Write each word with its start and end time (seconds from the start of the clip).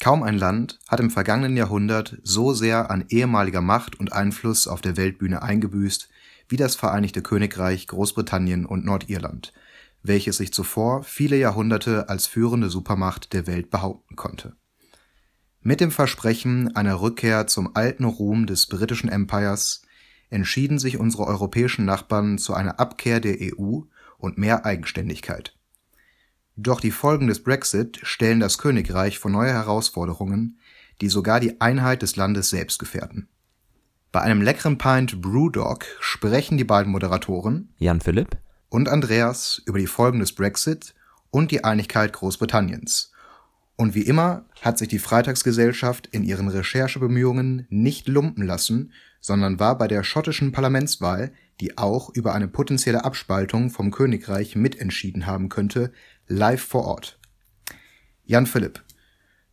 Kaum 0.00 0.22
ein 0.22 0.38
Land 0.38 0.78
hat 0.88 0.98
im 0.98 1.10
vergangenen 1.10 1.58
Jahrhundert 1.58 2.16
so 2.22 2.54
sehr 2.54 2.90
an 2.90 3.04
ehemaliger 3.10 3.60
Macht 3.60 4.00
und 4.00 4.14
Einfluss 4.14 4.66
auf 4.66 4.80
der 4.80 4.96
Weltbühne 4.96 5.42
eingebüßt 5.42 6.08
wie 6.48 6.56
das 6.56 6.74
Vereinigte 6.74 7.20
Königreich 7.20 7.86
Großbritannien 7.86 8.64
und 8.64 8.86
Nordirland, 8.86 9.52
welches 10.02 10.38
sich 10.38 10.54
zuvor 10.54 11.04
viele 11.04 11.36
Jahrhunderte 11.36 12.08
als 12.08 12.26
führende 12.26 12.70
Supermacht 12.70 13.34
der 13.34 13.46
Welt 13.46 13.68
behaupten 13.68 14.16
konnte. 14.16 14.56
Mit 15.60 15.82
dem 15.82 15.90
Versprechen 15.90 16.74
einer 16.74 17.02
Rückkehr 17.02 17.46
zum 17.46 17.76
alten 17.76 18.04
Ruhm 18.04 18.46
des 18.46 18.68
britischen 18.68 19.10
Empires 19.10 19.82
entschieden 20.30 20.78
sich 20.78 20.96
unsere 20.96 21.26
europäischen 21.26 21.84
Nachbarn 21.84 22.38
zu 22.38 22.54
einer 22.54 22.80
Abkehr 22.80 23.20
der 23.20 23.36
EU 23.38 23.80
und 24.16 24.38
mehr 24.38 24.64
Eigenständigkeit 24.64 25.59
doch 26.56 26.80
die 26.80 26.90
Folgen 26.90 27.26
des 27.26 27.42
Brexit 27.42 28.00
stellen 28.02 28.40
das 28.40 28.58
Königreich 28.58 29.18
vor 29.18 29.30
neue 29.30 29.52
Herausforderungen, 29.52 30.58
die 31.00 31.08
sogar 31.08 31.40
die 31.40 31.60
Einheit 31.60 32.02
des 32.02 32.16
Landes 32.16 32.50
selbst 32.50 32.78
gefährden. 32.78 33.28
Bei 34.12 34.20
einem 34.20 34.42
leckeren 34.42 34.76
Pint 34.76 35.22
Brewdog 35.22 35.86
sprechen 36.00 36.58
die 36.58 36.64
beiden 36.64 36.90
Moderatoren 36.90 37.72
Jan 37.78 38.00
Philipp 38.00 38.36
und 38.68 38.88
Andreas 38.88 39.62
über 39.66 39.78
die 39.78 39.86
Folgen 39.86 40.18
des 40.18 40.34
Brexit 40.34 40.94
und 41.30 41.50
die 41.50 41.64
Einigkeit 41.64 42.12
Großbritanniens. 42.12 43.12
Und 43.76 43.94
wie 43.94 44.02
immer 44.02 44.44
hat 44.60 44.78
sich 44.78 44.88
die 44.88 44.98
Freitagsgesellschaft 44.98 46.06
in 46.08 46.22
ihren 46.22 46.48
Recherchebemühungen 46.48 47.66
nicht 47.70 48.08
lumpen 48.08 48.44
lassen, 48.44 48.92
sondern 49.20 49.58
war 49.58 49.78
bei 49.78 49.88
der 49.88 50.02
schottischen 50.02 50.52
Parlamentswahl, 50.52 51.32
die 51.60 51.78
auch 51.78 52.10
über 52.10 52.34
eine 52.34 52.48
potenzielle 52.48 53.04
Abspaltung 53.04 53.70
vom 53.70 53.90
Königreich 53.90 54.56
mitentschieden 54.56 55.26
haben 55.26 55.48
könnte, 55.48 55.92
live 56.30 56.62
vor 56.62 56.84
Ort. 56.84 57.18
Jan 58.24 58.46
Philipp, 58.46 58.82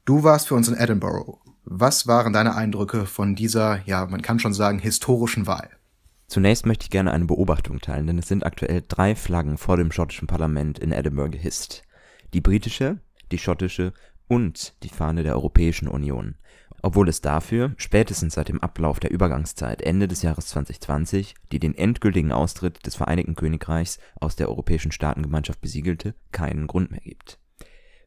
du 0.05 0.23
warst 0.23 0.47
für 0.47 0.55
uns 0.55 0.67
in 0.67 0.75
Edinburgh. 0.75 1.39
Was 1.63 2.07
waren 2.07 2.33
deine 2.33 2.55
Eindrücke 2.55 3.05
von 3.05 3.35
dieser, 3.35 3.81
ja, 3.85 4.05
man 4.05 4.21
kann 4.21 4.39
schon 4.39 4.53
sagen, 4.53 4.79
historischen 4.79 5.47
Wahl? 5.47 5.69
Zunächst 6.27 6.65
möchte 6.65 6.83
ich 6.83 6.89
gerne 6.91 7.11
eine 7.11 7.25
Beobachtung 7.25 7.79
teilen, 7.79 8.07
denn 8.07 8.19
es 8.19 8.27
sind 8.27 8.45
aktuell 8.45 8.83
drei 8.87 9.15
Flaggen 9.15 9.57
vor 9.57 9.77
dem 9.77 9.91
schottischen 9.91 10.27
Parlament 10.27 10.77
in 10.77 10.91
Edinburgh 10.91 11.31
gehisst. 11.31 11.81
Die 12.33 12.41
britische, 12.41 12.99
die 13.31 13.39
schottische 13.39 13.93
und 14.27 14.75
die 14.83 14.89
Fahne 14.89 15.23
der 15.23 15.33
Europäischen 15.33 15.87
Union. 15.87 16.35
Obwohl 16.81 17.09
es 17.09 17.21
dafür, 17.21 17.73
spätestens 17.77 18.35
seit 18.35 18.49
dem 18.49 18.61
Ablauf 18.61 18.99
der 18.99 19.11
Übergangszeit 19.11 19.81
Ende 19.81 20.07
des 20.07 20.21
Jahres 20.21 20.47
2020, 20.47 21.35
die 21.51 21.59
den 21.59 21.75
endgültigen 21.75 22.31
Austritt 22.31 22.85
des 22.85 22.95
Vereinigten 22.95 23.35
Königreichs 23.35 23.99
aus 24.19 24.35
der 24.35 24.49
Europäischen 24.49 24.91
Staatengemeinschaft 24.91 25.59
besiegelte, 25.59 26.13
keinen 26.31 26.67
Grund 26.67 26.91
mehr 26.91 27.01
gibt. 27.01 27.39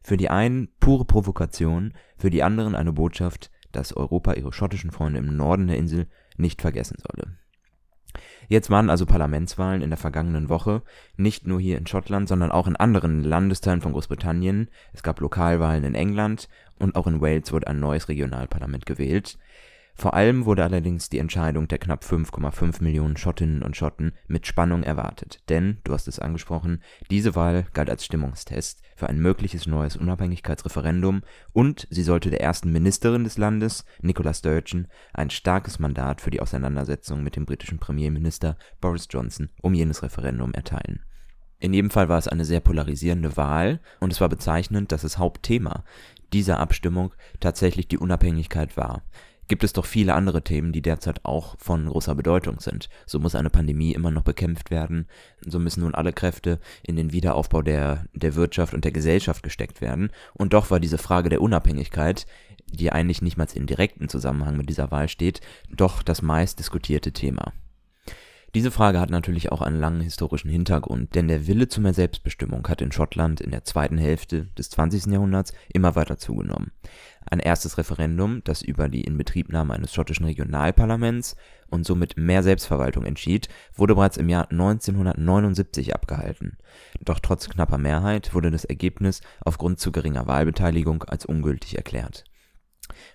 Für 0.01 0.17
die 0.17 0.29
einen 0.29 0.69
pure 0.79 1.05
Provokation, 1.05 1.93
für 2.17 2.29
die 2.29 2.43
anderen 2.43 2.75
eine 2.75 2.93
Botschaft, 2.93 3.51
dass 3.71 3.95
Europa 3.95 4.33
ihre 4.33 4.53
schottischen 4.53 4.91
Freunde 4.91 5.19
im 5.19 5.35
Norden 5.35 5.67
der 5.67 5.77
Insel 5.77 6.07
nicht 6.37 6.61
vergessen 6.61 6.97
solle 6.99 7.37
Jetzt 8.47 8.69
waren 8.69 8.89
also 8.89 9.05
Parlamentswahlen 9.05 9.81
in 9.81 9.89
der 9.89 9.97
vergangenen 9.97 10.49
Woche, 10.49 10.83
nicht 11.15 11.47
nur 11.47 11.59
hier 11.59 11.77
in 11.77 11.87
Schottland, 11.87 12.27
sondern 12.27 12.51
auch 12.51 12.67
in 12.67 12.75
anderen 12.75 13.23
Landesteilen 13.23 13.81
von 13.81 13.93
Großbritannien. 13.93 14.69
Es 14.93 15.03
gab 15.03 15.19
Lokalwahlen 15.21 15.83
in 15.83 15.95
England 15.95 16.49
und 16.81 16.95
auch 16.95 17.07
in 17.07 17.21
Wales 17.21 17.51
wurde 17.51 17.67
ein 17.67 17.79
neues 17.79 18.09
Regionalparlament 18.09 18.85
gewählt 18.85 19.37
vor 19.95 20.13
allem 20.13 20.45
wurde 20.45 20.63
allerdings 20.63 21.09
die 21.09 21.19
Entscheidung 21.19 21.67
der 21.67 21.77
knapp 21.77 22.03
5,5 22.03 22.81
Millionen 22.81 23.17
Schottinnen 23.17 23.61
und 23.61 23.75
Schotten 23.77 24.13
mit 24.27 24.47
Spannung 24.47 24.83
erwartet, 24.83 25.43
denn, 25.49 25.77
du 25.83 25.93
hast 25.93 26.07
es 26.07 26.19
angesprochen, 26.19 26.81
diese 27.09 27.35
Wahl 27.35 27.67
galt 27.73 27.89
als 27.89 28.05
Stimmungstest 28.05 28.81
für 28.95 29.07
ein 29.07 29.19
mögliches 29.19 29.67
neues 29.67 29.97
Unabhängigkeitsreferendum 29.97 31.21
und 31.53 31.87
sie 31.89 32.03
sollte 32.03 32.29
der 32.29 32.41
ersten 32.41 32.71
Ministerin 32.71 33.23
des 33.23 33.37
Landes, 33.37 33.85
Nicola 34.01 34.33
Sturgeon, 34.33 34.87
ein 35.13 35.29
starkes 35.29 35.79
Mandat 35.79 36.21
für 36.21 36.31
die 36.31 36.41
Auseinandersetzung 36.41 37.23
mit 37.23 37.35
dem 37.35 37.45
britischen 37.45 37.79
Premierminister 37.79 38.57
Boris 38.79 39.07
Johnson 39.09 39.49
um 39.61 39.73
jenes 39.73 40.03
Referendum 40.03 40.53
erteilen. 40.53 41.03
In 41.61 41.73
jedem 41.73 41.91
Fall 41.91 42.09
war 42.09 42.17
es 42.17 42.27
eine 42.27 42.43
sehr 42.43 42.59
polarisierende 42.59 43.37
Wahl 43.37 43.79
und 43.99 44.11
es 44.11 44.19
war 44.19 44.29
bezeichnend, 44.29 44.91
dass 44.91 45.03
das 45.03 45.19
Hauptthema 45.19 45.83
dieser 46.33 46.59
Abstimmung 46.59 47.13
tatsächlich 47.39 47.87
die 47.87 47.99
Unabhängigkeit 47.99 48.75
war 48.75 49.03
gibt 49.51 49.65
es 49.65 49.73
doch 49.73 49.85
viele 49.85 50.13
andere 50.13 50.45
Themen, 50.45 50.71
die 50.71 50.81
derzeit 50.81 51.25
auch 51.25 51.57
von 51.59 51.87
großer 51.87 52.15
Bedeutung 52.15 52.61
sind. 52.61 52.87
So 53.05 53.19
muss 53.19 53.35
eine 53.35 53.49
Pandemie 53.49 53.91
immer 53.91 54.09
noch 54.09 54.21
bekämpft 54.21 54.71
werden, 54.71 55.09
so 55.45 55.59
müssen 55.59 55.81
nun 55.81 55.93
alle 55.93 56.13
Kräfte 56.13 56.61
in 56.83 56.95
den 56.95 57.11
Wiederaufbau 57.11 57.61
der, 57.61 58.05
der 58.13 58.35
Wirtschaft 58.35 58.73
und 58.73 58.85
der 58.85 58.93
Gesellschaft 58.93 59.43
gesteckt 59.43 59.81
werden. 59.81 60.09
Und 60.33 60.53
doch 60.53 60.71
war 60.71 60.79
diese 60.79 60.97
Frage 60.97 61.27
der 61.27 61.41
Unabhängigkeit, 61.41 62.27
die 62.71 62.93
eigentlich 62.93 63.21
nicht 63.21 63.35
mal 63.35 63.45
in 63.53 63.67
direkten 63.67 64.07
Zusammenhang 64.07 64.55
mit 64.55 64.69
dieser 64.69 64.89
Wahl 64.89 65.09
steht, 65.09 65.41
doch 65.69 66.01
das 66.01 66.21
meist 66.21 66.57
diskutierte 66.59 67.11
Thema. 67.11 67.51
Diese 68.53 68.71
Frage 68.71 68.99
hat 68.99 69.09
natürlich 69.09 69.49
auch 69.49 69.61
einen 69.61 69.79
langen 69.79 70.01
historischen 70.01 70.49
Hintergrund, 70.49 71.15
denn 71.15 71.29
der 71.29 71.47
Wille 71.47 71.69
zu 71.69 71.79
mehr 71.79 71.93
Selbstbestimmung 71.93 72.67
hat 72.67 72.81
in 72.81 72.91
Schottland 72.91 73.39
in 73.39 73.51
der 73.51 73.63
zweiten 73.63 73.97
Hälfte 73.97 74.47
des 74.57 74.69
20. 74.71 75.05
Jahrhunderts 75.05 75.53
immer 75.71 75.95
weiter 75.95 76.17
zugenommen. 76.17 76.71
Ein 77.29 77.39
erstes 77.39 77.77
Referendum, 77.77 78.43
das 78.43 78.61
über 78.61 78.89
die 78.89 79.05
Inbetriebnahme 79.05 79.73
eines 79.73 79.93
schottischen 79.93 80.25
Regionalparlaments 80.25 81.37
und 81.69 81.85
somit 81.85 82.17
mehr 82.17 82.43
Selbstverwaltung 82.43 83.05
entschied, 83.05 83.47
wurde 83.73 83.95
bereits 83.95 84.17
im 84.17 84.27
Jahr 84.27 84.51
1979 84.51 85.95
abgehalten. 85.95 86.57
Doch 86.99 87.19
trotz 87.19 87.47
knapper 87.47 87.77
Mehrheit 87.77 88.33
wurde 88.33 88.51
das 88.51 88.65
Ergebnis 88.65 89.21
aufgrund 89.45 89.79
zu 89.79 89.93
geringer 89.93 90.27
Wahlbeteiligung 90.27 91.03
als 91.03 91.25
ungültig 91.25 91.77
erklärt 91.77 92.25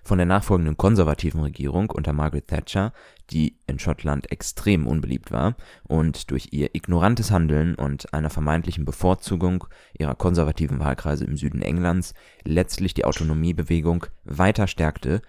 von 0.03 0.17
der 0.17 0.27
nachfolgenden 0.27 0.77
konservativen 0.77 1.41
Regierung 1.41 1.89
unter 1.89 2.13
Margaret 2.13 2.47
Thatcher, 2.47 2.93
die 3.29 3.57
in 3.67 3.79
Schottland 3.79 4.31
extrem 4.31 4.87
unbeliebt 4.87 5.31
war 5.31 5.55
und 5.83 6.31
durch 6.31 6.49
ihr 6.51 6.73
ignorantes 6.73 7.31
Handeln 7.31 7.75
und 7.75 8.13
einer 8.13 8.29
vermeintlichen 8.29 8.85
Bevorzugung 8.85 9.65
ihrer 9.97 10.15
konservativen 10.15 10.79
Wahlkreise 10.79 11.25
im 11.25 11.37
Süden 11.37 11.61
Englands 11.61 12.13
letztlich 12.43 12.93
die 12.93 13.05
Autonomiebewegung 13.05 14.05
weiter 14.23 14.67
stärkte, 14.67 15.21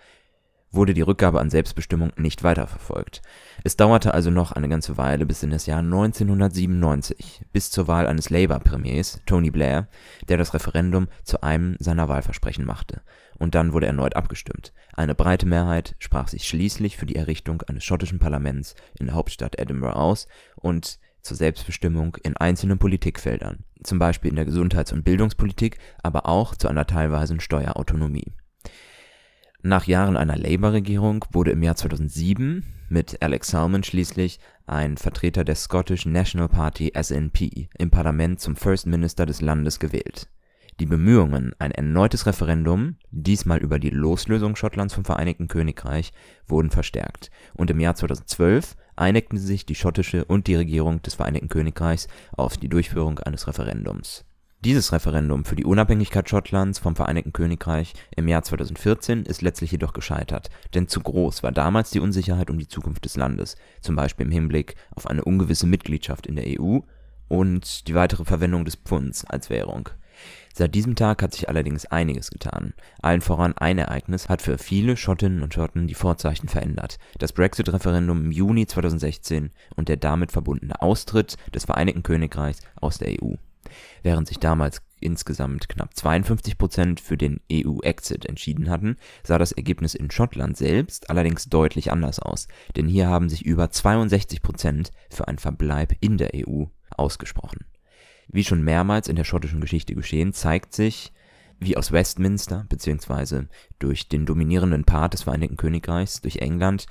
wurde 0.70 0.94
die 0.94 1.02
Rückgabe 1.02 1.40
an 1.40 1.50
Selbstbestimmung 1.50 2.12
nicht 2.16 2.42
weiterverfolgt. 2.42 3.22
Es 3.64 3.76
dauerte 3.76 4.14
also 4.14 4.30
noch 4.30 4.52
eine 4.52 4.68
ganze 4.68 4.96
Weile 4.96 5.26
bis 5.26 5.42
in 5.42 5.50
das 5.50 5.66
Jahr 5.66 5.80
1997, 5.80 7.44
bis 7.52 7.70
zur 7.70 7.88
Wahl 7.88 8.06
eines 8.06 8.30
Labour-Premiers, 8.30 9.22
Tony 9.26 9.50
Blair, 9.50 9.88
der 10.28 10.36
das 10.36 10.54
Referendum 10.54 11.08
zu 11.24 11.42
einem 11.42 11.76
seiner 11.78 12.08
Wahlversprechen 12.08 12.64
machte. 12.64 13.02
Und 13.38 13.54
dann 13.54 13.72
wurde 13.72 13.86
erneut 13.86 14.16
abgestimmt. 14.16 14.72
Eine 14.94 15.14
breite 15.14 15.46
Mehrheit 15.46 15.94
sprach 15.98 16.28
sich 16.28 16.46
schließlich 16.46 16.96
für 16.96 17.06
die 17.06 17.16
Errichtung 17.16 17.62
eines 17.62 17.84
schottischen 17.84 18.18
Parlaments 18.18 18.74
in 18.98 19.06
der 19.06 19.14
Hauptstadt 19.14 19.58
Edinburgh 19.58 19.96
aus 19.96 20.28
und 20.56 20.98
zur 21.22 21.36
Selbstbestimmung 21.36 22.16
in 22.22 22.36
einzelnen 22.36 22.78
Politikfeldern, 22.78 23.64
zum 23.82 23.98
Beispiel 23.98 24.30
in 24.30 24.36
der 24.36 24.44
Gesundheits- 24.44 24.92
und 24.92 25.04
Bildungspolitik, 25.04 25.78
aber 26.02 26.26
auch 26.26 26.54
zu 26.56 26.68
einer 26.68 26.86
teilweisen 26.86 27.40
Steuerautonomie. 27.40 28.32
Nach 29.64 29.88
Jahren 29.88 30.16
einer 30.16 30.36
Labour-Regierung 30.36 31.24
wurde 31.32 31.50
im 31.50 31.64
Jahr 31.64 31.74
2007 31.74 32.62
mit 32.90 33.20
Alex 33.20 33.48
Salmond 33.48 33.86
schließlich 33.86 34.38
ein 34.66 34.96
Vertreter 34.96 35.42
der 35.42 35.56
Scottish 35.56 36.06
National 36.06 36.48
Party 36.48 36.92
(SNP) 36.94 37.68
im 37.76 37.90
Parlament 37.90 38.38
zum 38.38 38.54
First 38.54 38.86
Minister 38.86 39.26
des 39.26 39.40
Landes 39.40 39.80
gewählt. 39.80 40.28
Die 40.78 40.86
Bemühungen, 40.86 41.56
ein 41.58 41.72
erneutes 41.72 42.26
Referendum, 42.26 42.98
diesmal 43.10 43.58
über 43.58 43.80
die 43.80 43.90
Loslösung 43.90 44.54
Schottlands 44.54 44.94
vom 44.94 45.04
Vereinigten 45.04 45.48
Königreich, 45.48 46.12
wurden 46.46 46.70
verstärkt, 46.70 47.32
und 47.54 47.68
im 47.68 47.80
Jahr 47.80 47.96
2012 47.96 48.76
einigten 48.94 49.38
sich 49.38 49.66
die 49.66 49.74
schottische 49.74 50.24
und 50.24 50.46
die 50.46 50.54
Regierung 50.54 51.02
des 51.02 51.14
Vereinigten 51.14 51.48
Königreichs 51.48 52.06
auf 52.30 52.56
die 52.58 52.68
Durchführung 52.68 53.18
eines 53.18 53.48
Referendums 53.48 54.24
dieses 54.64 54.92
Referendum 54.92 55.44
für 55.44 55.54
die 55.54 55.64
Unabhängigkeit 55.64 56.28
Schottlands 56.28 56.80
vom 56.80 56.96
Vereinigten 56.96 57.32
Königreich 57.32 57.94
im 58.16 58.26
Jahr 58.26 58.42
2014 58.42 59.24
ist 59.24 59.40
letztlich 59.40 59.70
jedoch 59.70 59.92
gescheitert, 59.92 60.50
denn 60.74 60.88
zu 60.88 61.00
groß 61.00 61.44
war 61.44 61.52
damals 61.52 61.90
die 61.90 62.00
Unsicherheit 62.00 62.50
um 62.50 62.58
die 62.58 62.66
Zukunft 62.66 63.04
des 63.04 63.16
Landes, 63.16 63.56
zum 63.80 63.94
Beispiel 63.94 64.26
im 64.26 64.32
Hinblick 64.32 64.74
auf 64.96 65.06
eine 65.06 65.24
ungewisse 65.24 65.68
Mitgliedschaft 65.68 66.26
in 66.26 66.34
der 66.34 66.60
EU 66.60 66.80
und 67.28 67.86
die 67.86 67.94
weitere 67.94 68.24
Verwendung 68.24 68.64
des 68.64 68.74
Pfunds 68.74 69.24
als 69.24 69.48
Währung. 69.48 69.90
Seit 70.52 70.74
diesem 70.74 70.96
Tag 70.96 71.22
hat 71.22 71.32
sich 71.32 71.48
allerdings 71.48 71.86
einiges 71.86 72.32
getan. 72.32 72.74
Allen 73.00 73.20
voran 73.20 73.56
ein 73.56 73.78
Ereignis 73.78 74.28
hat 74.28 74.42
für 74.42 74.58
viele 74.58 74.96
Schottinnen 74.96 75.44
und 75.44 75.54
Schotten 75.54 75.86
die 75.86 75.94
Vorzeichen 75.94 76.48
verändert. 76.48 76.98
Das 77.18 77.32
Brexit-Referendum 77.32 78.24
im 78.24 78.32
Juni 78.32 78.66
2016 78.66 79.50
und 79.76 79.88
der 79.88 79.98
damit 79.98 80.32
verbundene 80.32 80.82
Austritt 80.82 81.36
des 81.54 81.66
Vereinigten 81.66 82.02
Königreichs 82.02 82.62
aus 82.80 82.98
der 82.98 83.22
EU 83.22 83.36
Während 84.02 84.28
sich 84.28 84.38
damals 84.38 84.82
insgesamt 85.00 85.68
knapp 85.68 85.94
52 85.94 86.58
Prozent 86.58 87.00
für 87.00 87.16
den 87.16 87.40
EU-Exit 87.52 88.26
entschieden 88.26 88.68
hatten, 88.70 88.96
sah 89.22 89.38
das 89.38 89.52
Ergebnis 89.52 89.94
in 89.94 90.10
Schottland 90.10 90.56
selbst 90.56 91.10
allerdings 91.10 91.48
deutlich 91.48 91.92
anders 91.92 92.18
aus, 92.18 92.48
denn 92.76 92.88
hier 92.88 93.08
haben 93.08 93.28
sich 93.28 93.44
über 93.44 93.70
62 93.70 94.42
Prozent 94.42 94.90
für 95.10 95.28
einen 95.28 95.38
Verbleib 95.38 95.94
in 96.00 96.18
der 96.18 96.30
EU 96.34 96.64
ausgesprochen. 96.90 97.64
Wie 98.28 98.44
schon 98.44 98.62
mehrmals 98.62 99.08
in 99.08 99.16
der 99.16 99.24
schottischen 99.24 99.60
Geschichte 99.60 99.94
geschehen, 99.94 100.32
zeigt 100.32 100.74
sich, 100.74 101.12
wie 101.60 101.76
aus 101.76 101.92
Westminster 101.92 102.66
beziehungsweise 102.68 103.48
durch 103.78 104.08
den 104.08 104.26
dominierenden 104.26 104.84
Part 104.84 105.14
des 105.14 105.22
Vereinigten 105.22 105.56
Königreichs, 105.56 106.20
durch 106.20 106.36
England, 106.36 106.86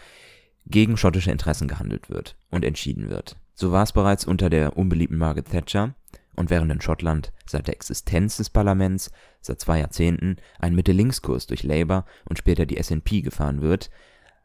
gegen 0.66 0.98
schottische 0.98 1.32
Interessen 1.32 1.68
gehandelt 1.68 2.10
wird 2.10 2.36
und 2.50 2.66
entschieden 2.66 3.10
wird. 3.10 3.38
So 3.54 3.72
war 3.72 3.84
es 3.84 3.94
bereits 3.94 4.26
unter 4.26 4.50
der 4.50 4.78
unbeliebten 4.78 5.18
Margaret 5.18 5.50
Thatcher 5.50 5.96
und 6.38 6.50
während 6.50 6.72
in 6.72 6.80
Schottland 6.80 7.34
seit 7.46 7.68
der 7.68 7.76
Existenz 7.76 8.38
des 8.38 8.50
Parlaments 8.50 9.12
seit 9.42 9.60
zwei 9.60 9.80
Jahrzehnten 9.80 10.38
ein 10.60 10.76
Mitte-Links-Kurs 10.76 11.48
durch 11.48 11.64
Labour 11.64 12.06
und 12.24 12.38
später 12.38 12.66
die 12.66 12.82
SNP 12.82 13.22
gefahren 13.22 13.62
wird, 13.62 13.90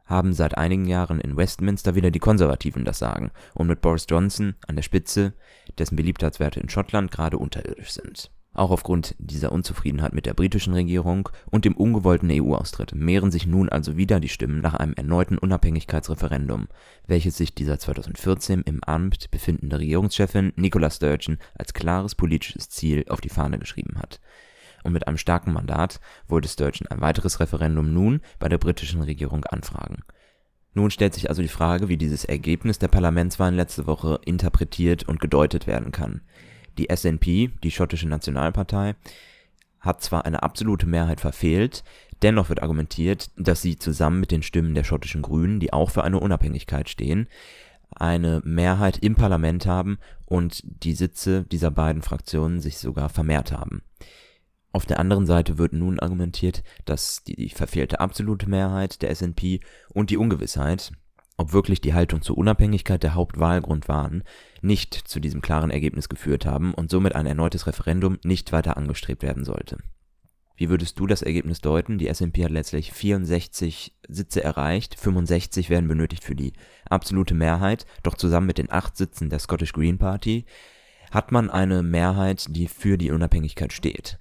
haben 0.05 0.33
seit 0.33 0.59
einigen 0.59 0.87
Jahren 0.87 1.21
in 1.21 1.37
Westminster 1.37 1.95
wieder 1.95 2.11
die 2.11 2.19
Konservativen 2.19 2.85
das 2.85 2.99
Sagen 2.99 3.31
und 3.55 3.69
mit 3.69 3.81
Boris 3.81 4.07
Johnson 4.09 4.57
an 4.67 4.75
der 4.75 4.83
Spitze, 4.83 5.35
dessen 5.79 5.95
Beliebtheitswerte 5.95 6.59
in 6.59 6.69
Schottland 6.69 7.13
gerade 7.13 7.39
unterirdisch 7.39 7.93
sind 7.93 8.33
auch 8.55 8.71
aufgrund 8.71 9.15
dieser 9.19 9.51
Unzufriedenheit 9.51 10.13
mit 10.13 10.27
der 10.27 10.35
britischen 10.35 10.75
Regierung 10.75 11.31
und 11.51 11.65
dem 11.65 11.75
ungewollten 11.75 12.31
EU-Austritt 12.31 12.95
mehren 12.95 13.31
sich 13.31 13.47
nun 13.47 13.71
also 13.71 13.97
wieder 13.97 14.21
die 14.21 14.29
Stimmen 14.29 14.61
nach 14.61 14.75
einem 14.75 14.93
erneuten 14.93 15.39
Unabhängigkeitsreferendum, 15.39 16.69
welches 17.07 17.39
sich 17.39 17.55
die 17.55 17.65
seit 17.65 17.81
2014 17.81 18.61
im 18.63 18.85
Amt 18.85 19.31
befindende 19.31 19.79
Regierungschefin 19.79 20.53
Nicola 20.57 20.91
Sturgeon 20.91 21.39
als 21.55 21.73
klares 21.73 22.15
politisches 22.15 22.69
Ziel 22.69 23.07
auf 23.09 23.23
die 23.23 23.31
Fahne 23.31 23.59
geschrieben 23.59 23.99
hat. 23.99 24.21
Und 24.85 24.93
mit 24.93 25.07
einem 25.07 25.17
starken 25.17 25.53
Mandat 25.53 26.01
wollte 26.29 26.49
Sturgeon 26.49 26.89
ein 26.89 27.01
weiteres 27.01 27.41
Referendum 27.41 27.95
nun 27.95 28.21
bei 28.39 28.51
der 28.51 28.59
britischen 28.59 29.01
Regierung 29.01 29.45
anfragen. 29.45 30.03
Nun 30.75 30.91
stellt 30.91 31.15
sich 31.15 31.31
also 31.31 31.41
die 31.41 31.49
Frage, 31.49 31.89
wie 31.89 31.97
dieses 31.97 32.25
Ergebnis 32.25 32.79
der 32.79 32.89
Parlamentswahlen 32.89 33.55
letzte 33.55 33.87
Woche 33.87 34.21
interpretiert 34.25 35.05
und 35.05 35.21
gedeutet 35.21 35.67
werden 35.67 35.93
kann 35.93 36.23
die 36.79 36.89
SNP, 36.95 37.51
die 37.63 37.71
schottische 37.71 38.09
Nationalpartei, 38.09 38.95
hat 39.81 40.03
zwar 40.03 40.25
eine 40.25 40.43
absolute 40.43 40.87
Mehrheit 40.87 41.21
verfehlt, 41.21 41.83
dennoch 42.23 42.49
wird 42.49 42.63
argumentiert, 42.63 43.31
dass 43.37 43.63
sie 43.63 43.79
zusammen 43.79 44.21
mit 44.21 44.31
den 44.31 44.43
Stimmen 44.43 44.75
der 44.75 44.85
schottischen 44.85 45.23
Grünen, 45.23 45.61
die 45.61 45.73
auch 45.73 45.91
für 45.91 46.05
eine 46.05 46.21
Unabhängigkeit 46.21 46.89
stehen, 46.89 47.29
eine 47.91 48.41
Mehrheit 48.45 48.99
im 48.99 49.15
Parlament 49.15 49.67
haben 49.67 49.99
und 50.25 50.63
die 50.65 50.95
Sitze 50.95 51.45
dieser 51.45 51.71
beiden 51.71 52.03
Fraktionen 52.03 52.61
sich 52.61 52.79
sogar 52.79 53.09
vermehrt 53.09 53.53
haben. 53.53 53.83
Auf 54.73 54.87
der 54.87 54.99
anderen 54.99 55.27
Seite 55.27 55.59
wird 55.59 55.75
nun 55.75 56.01
argumentiert, 56.01 56.63
dass 56.87 57.25
die 57.25 57.51
verfehlte 57.51 58.01
absolute 58.01 58.49
Mehrheit 58.49 59.03
der 59.03 59.15
SNP 59.15 59.61
und 59.91 60.09
die 60.09 60.17
Ungewissheit, 60.17 60.93
ob 61.37 61.53
wirklich 61.53 61.83
die 61.83 61.93
Haltung 61.93 62.23
zur 62.23 62.39
Unabhängigkeit 62.39 63.03
der 63.03 63.15
Hauptwahlgrund 63.15 63.89
waren, 63.89 64.25
nicht 64.63 64.95
zu 64.95 65.21
diesem 65.21 65.43
klaren 65.43 65.71
Ergebnis 65.71 66.09
geführt 66.09 66.47
haben 66.47 66.73
und 66.75 66.91
somit 66.91 67.15
ein 67.15 67.27
erneutes 67.27 67.67
Referendum 67.67 68.19
nicht 68.25 68.53
weiter 68.53 68.77
angestrebt 68.77 69.23
werden 69.23 69.45
sollte. 69.45 69.79
Wie 70.57 70.69
würdest 70.69 70.99
du 70.99 71.07
das 71.07 71.23
Ergebnis 71.23 71.61
deuten? 71.61 71.99
Die 71.99 72.13
SNP 72.13 72.45
hat 72.45 72.51
letztlich 72.51 72.93
64 72.93 73.97
Sitze 74.09 74.45
erreicht, 74.45 74.99
65 74.99 75.71
werden 75.71 75.89
benötigt 75.89 76.25
für 76.25 76.37
die 76.37 76.53
absolute 76.89 77.35
Mehrheit, 77.35 77.87
doch 78.03 78.15
zusammen 78.15 78.47
mit 78.47 78.59
den 78.59 78.71
acht 78.71 78.97
Sitzen 78.97 79.29
der 79.29 79.39
Scottish 79.39 79.73
Green 79.73 79.99
Party 79.99 80.47
hat 81.11 81.31
man 81.31 81.51
eine 81.51 81.83
Mehrheit, 81.83 82.47
die 82.49 82.67
für 82.67 82.97
die 82.97 83.11
Unabhängigkeit 83.11 83.73
steht. 83.73 84.19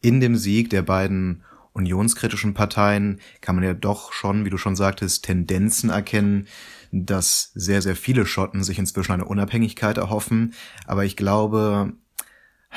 In 0.00 0.20
dem 0.20 0.34
Sieg 0.34 0.70
der 0.70 0.82
beiden 0.82 1.44
unionskritischen 1.74 2.54
Parteien 2.54 3.20
kann 3.40 3.56
man 3.56 3.64
ja 3.64 3.74
doch 3.74 4.12
schon, 4.12 4.44
wie 4.44 4.50
du 4.50 4.56
schon 4.56 4.76
sagtest, 4.76 5.24
Tendenzen 5.24 5.90
erkennen, 5.90 6.46
dass 6.92 7.50
sehr, 7.54 7.82
sehr 7.82 7.96
viele 7.96 8.24
Schotten 8.24 8.62
sich 8.62 8.78
inzwischen 8.78 9.12
eine 9.12 9.24
Unabhängigkeit 9.26 9.98
erhoffen. 9.98 10.54
Aber 10.86 11.04
ich 11.04 11.16
glaube, 11.16 11.92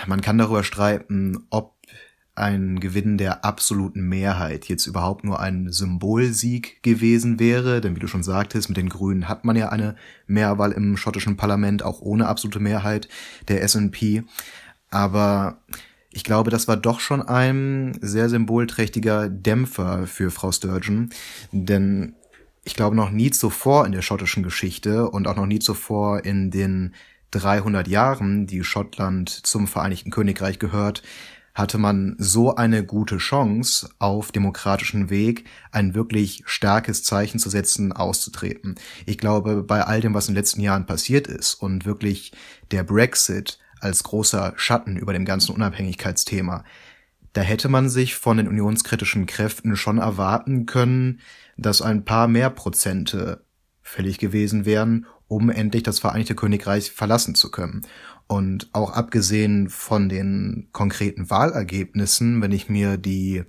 man 0.08 0.22
kann 0.22 0.38
darüber 0.38 0.64
streiten, 0.64 1.46
ob 1.52 1.78
ein 2.34 2.80
Gewinn 2.80 3.18
der 3.18 3.44
absoluten 3.46 4.02
Mehrheit 4.02 4.68
jetzt 4.68 4.86
überhaupt 4.86 5.24
nur 5.24 5.40
ein 5.40 5.72
Symbolsieg 5.72 6.84
gewesen 6.84 7.40
wäre, 7.40 7.82
denn 7.82 7.96
wie 7.96 8.00
du 8.00 8.08
schon 8.08 8.22
sagtest, 8.22 8.70
mit 8.70 8.78
den 8.78 8.90
Grünen 8.90 9.28
hat 9.28 9.44
man 9.44 9.56
ja 9.56 9.70
eine 9.70 9.96
Mehrwahl 10.28 10.72
im 10.72 10.98
schottischen 10.98 11.36
Parlament, 11.36 11.82
auch 11.82 12.00
ohne 12.00 12.28
absolute 12.28 12.60
Mehrheit 12.60 13.10
der 13.48 13.68
SNP. 13.68 14.24
Aber 14.92 15.58
ich 16.18 16.24
glaube, 16.24 16.50
das 16.50 16.68
war 16.68 16.78
doch 16.78 17.00
schon 17.00 17.22
ein 17.22 17.96
sehr 18.02 18.28
symbolträchtiger 18.28 19.30
Dämpfer 19.30 20.08
für 20.08 20.32
Frau 20.32 20.52
Sturgeon, 20.52 21.12
denn 21.52 22.16
ich 22.64 22.74
glaube 22.74 22.96
noch 22.96 23.12
nie 23.12 23.30
zuvor 23.30 23.86
in 23.86 23.92
der 23.92 24.02
schottischen 24.02 24.42
Geschichte 24.42 25.12
und 25.12 25.28
auch 25.28 25.36
noch 25.36 25.46
nie 25.46 25.60
zuvor 25.60 26.26
in 26.26 26.50
den 26.50 26.96
300 27.30 27.88
Jahren, 27.88 28.48
die 28.48 28.64
Schottland 28.64 29.30
zum 29.30 29.68
Vereinigten 29.68 30.10
Königreich 30.10 30.58
gehört, 30.58 31.04
hatte 31.54 31.78
man 31.78 32.16
so 32.18 32.56
eine 32.56 32.84
gute 32.84 33.18
Chance, 33.18 33.88
auf 34.00 34.32
demokratischen 34.32 35.12
Weg 35.12 35.46
ein 35.72 35.94
wirklich 35.94 36.42
starkes 36.48 37.04
Zeichen 37.04 37.38
zu 37.38 37.52
setzen, 37.52 37.94
auszutreten. 37.94 38.74
Ich 39.06 39.20
glaube, 39.20 39.62
bei 39.62 39.84
all 39.84 40.02
dem, 40.02 40.16
was 40.16 40.28
in 40.28 40.34
den 40.34 40.40
letzten 40.40 40.62
Jahren 40.62 40.88
passiert 40.88 41.28
ist 41.28 41.54
und 41.54 41.86
wirklich 41.86 42.32
der 42.72 42.84
Brexit 42.84 43.60
als 43.82 44.04
großer 44.04 44.54
Schatten 44.56 44.98
über 44.98 45.14
dem 45.14 45.26
ganzen 45.26 45.54
Unabhängigkeitsthema. 45.54 46.64
Da 47.34 47.42
hätte 47.42 47.70
man 47.70 47.90
sich 47.90 48.16
von 48.16 48.38
den 48.38 48.48
unionskritischen 48.48 49.26
Kräften 49.26 49.76
schon 49.76 50.00
erwarten 50.00 50.66
können, 50.66 51.20
dass 51.58 51.82
ein 51.82 52.06
paar 52.06 52.28
mehr 52.28 52.50
Prozente 52.50 53.46
fällig 53.82 54.18
gewesen 54.18 54.66
wären, 54.66 55.06
um 55.28 55.50
endlich 55.50 55.84
das 55.84 56.00
Vereinigte 56.00 56.36
Königreich 56.36 56.92
verlassen 56.92 57.36
zu 57.36 57.52
können. 57.52 57.82
Und 58.28 58.70
auch 58.74 58.92
abgesehen 58.92 59.70
von 59.70 60.10
den 60.10 60.70
konkreten 60.72 61.30
Wahlergebnissen, 61.30 62.42
wenn 62.42 62.52
ich 62.52 62.70
mir 62.70 62.98
die 62.98 63.44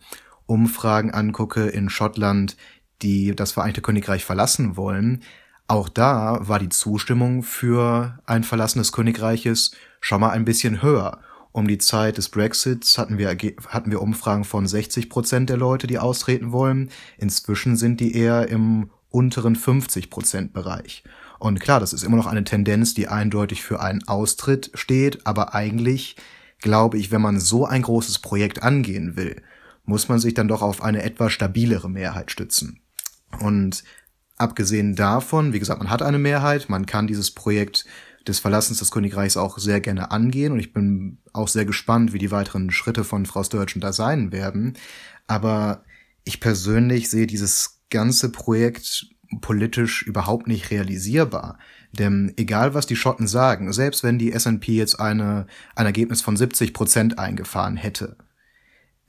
Umfragen 0.46 1.12
angucke 1.12 1.66
in 1.66 1.90
Schottland, 1.90 2.56
die 3.02 3.34
das 3.34 3.52
Vereinigte 3.52 3.82
Königreich 3.82 4.24
verlassen 4.24 4.76
wollen, 4.76 5.22
auch 5.66 5.90
da 5.90 6.48
war 6.48 6.58
die 6.58 6.70
Zustimmung 6.70 7.42
für 7.42 8.18
ein 8.24 8.42
Verlassen 8.42 8.78
des 8.78 8.90
Königreiches 8.90 9.72
schon 10.00 10.20
mal 10.20 10.30
ein 10.30 10.44
bisschen 10.44 10.82
höher. 10.82 11.20
Um 11.52 11.66
die 11.66 11.78
Zeit 11.78 12.18
des 12.18 12.28
Brexits 12.28 12.98
hatten 12.98 13.18
wir, 13.18 13.36
hatten 13.68 13.90
wir 13.90 14.02
Umfragen 14.02 14.44
von 14.44 14.66
60 14.66 15.08
Prozent 15.08 15.50
der 15.50 15.56
Leute, 15.56 15.86
die 15.86 15.98
austreten 15.98 16.52
wollen. 16.52 16.90
Inzwischen 17.16 17.76
sind 17.76 18.00
die 18.00 18.14
eher 18.14 18.48
im 18.48 18.90
unteren 19.10 19.56
50 19.56 20.10
Prozent 20.10 20.52
Bereich. 20.52 21.02
Und 21.38 21.60
klar, 21.60 21.80
das 21.80 21.92
ist 21.92 22.02
immer 22.02 22.16
noch 22.16 22.26
eine 22.26 22.44
Tendenz, 22.44 22.94
die 22.94 23.08
eindeutig 23.08 23.62
für 23.62 23.80
einen 23.80 24.06
Austritt 24.06 24.70
steht, 24.74 25.26
aber 25.26 25.54
eigentlich 25.54 26.16
glaube 26.60 26.98
ich, 26.98 27.10
wenn 27.10 27.22
man 27.22 27.40
so 27.40 27.64
ein 27.64 27.82
großes 27.82 28.18
Projekt 28.18 28.62
angehen 28.62 29.16
will, 29.16 29.42
muss 29.84 30.08
man 30.08 30.18
sich 30.18 30.34
dann 30.34 30.48
doch 30.48 30.60
auf 30.60 30.82
eine 30.82 31.02
etwas 31.02 31.32
stabilere 31.32 31.88
Mehrheit 31.88 32.30
stützen. 32.30 32.80
Und 33.40 33.84
Abgesehen 34.38 34.94
davon, 34.94 35.52
wie 35.52 35.58
gesagt, 35.58 35.80
man 35.80 35.90
hat 35.90 36.00
eine 36.00 36.18
Mehrheit, 36.18 36.68
man 36.68 36.86
kann 36.86 37.08
dieses 37.08 37.32
Projekt 37.32 37.84
des 38.28 38.38
Verlassens 38.38 38.78
des 38.78 38.90
Königreichs 38.90 39.36
auch 39.36 39.58
sehr 39.58 39.80
gerne 39.80 40.10
angehen 40.10 40.52
und 40.52 40.60
ich 40.60 40.72
bin 40.72 41.18
auch 41.32 41.48
sehr 41.48 41.64
gespannt, 41.64 42.12
wie 42.12 42.18
die 42.18 42.30
weiteren 42.30 42.70
Schritte 42.70 43.04
von 43.04 43.26
Frau 43.26 43.42
Sturgeon 43.42 43.80
da 43.80 43.92
sein 43.92 44.30
werden. 44.32 44.76
Aber 45.26 45.82
ich 46.24 46.40
persönlich 46.40 47.10
sehe 47.10 47.26
dieses 47.26 47.80
ganze 47.90 48.30
Projekt 48.30 49.06
politisch 49.40 50.02
überhaupt 50.02 50.46
nicht 50.46 50.70
realisierbar. 50.70 51.58
Denn 51.92 52.32
egal 52.36 52.74
was 52.74 52.86
die 52.86 52.96
Schotten 52.96 53.26
sagen, 53.26 53.72
selbst 53.72 54.02
wenn 54.02 54.18
die 54.18 54.32
SNP 54.32 54.68
jetzt 54.68 55.00
eine, 55.00 55.46
ein 55.74 55.86
Ergebnis 55.86 56.20
von 56.20 56.36
70 56.36 56.74
Prozent 56.74 57.18
eingefahren 57.18 57.76
hätte, 57.76 58.16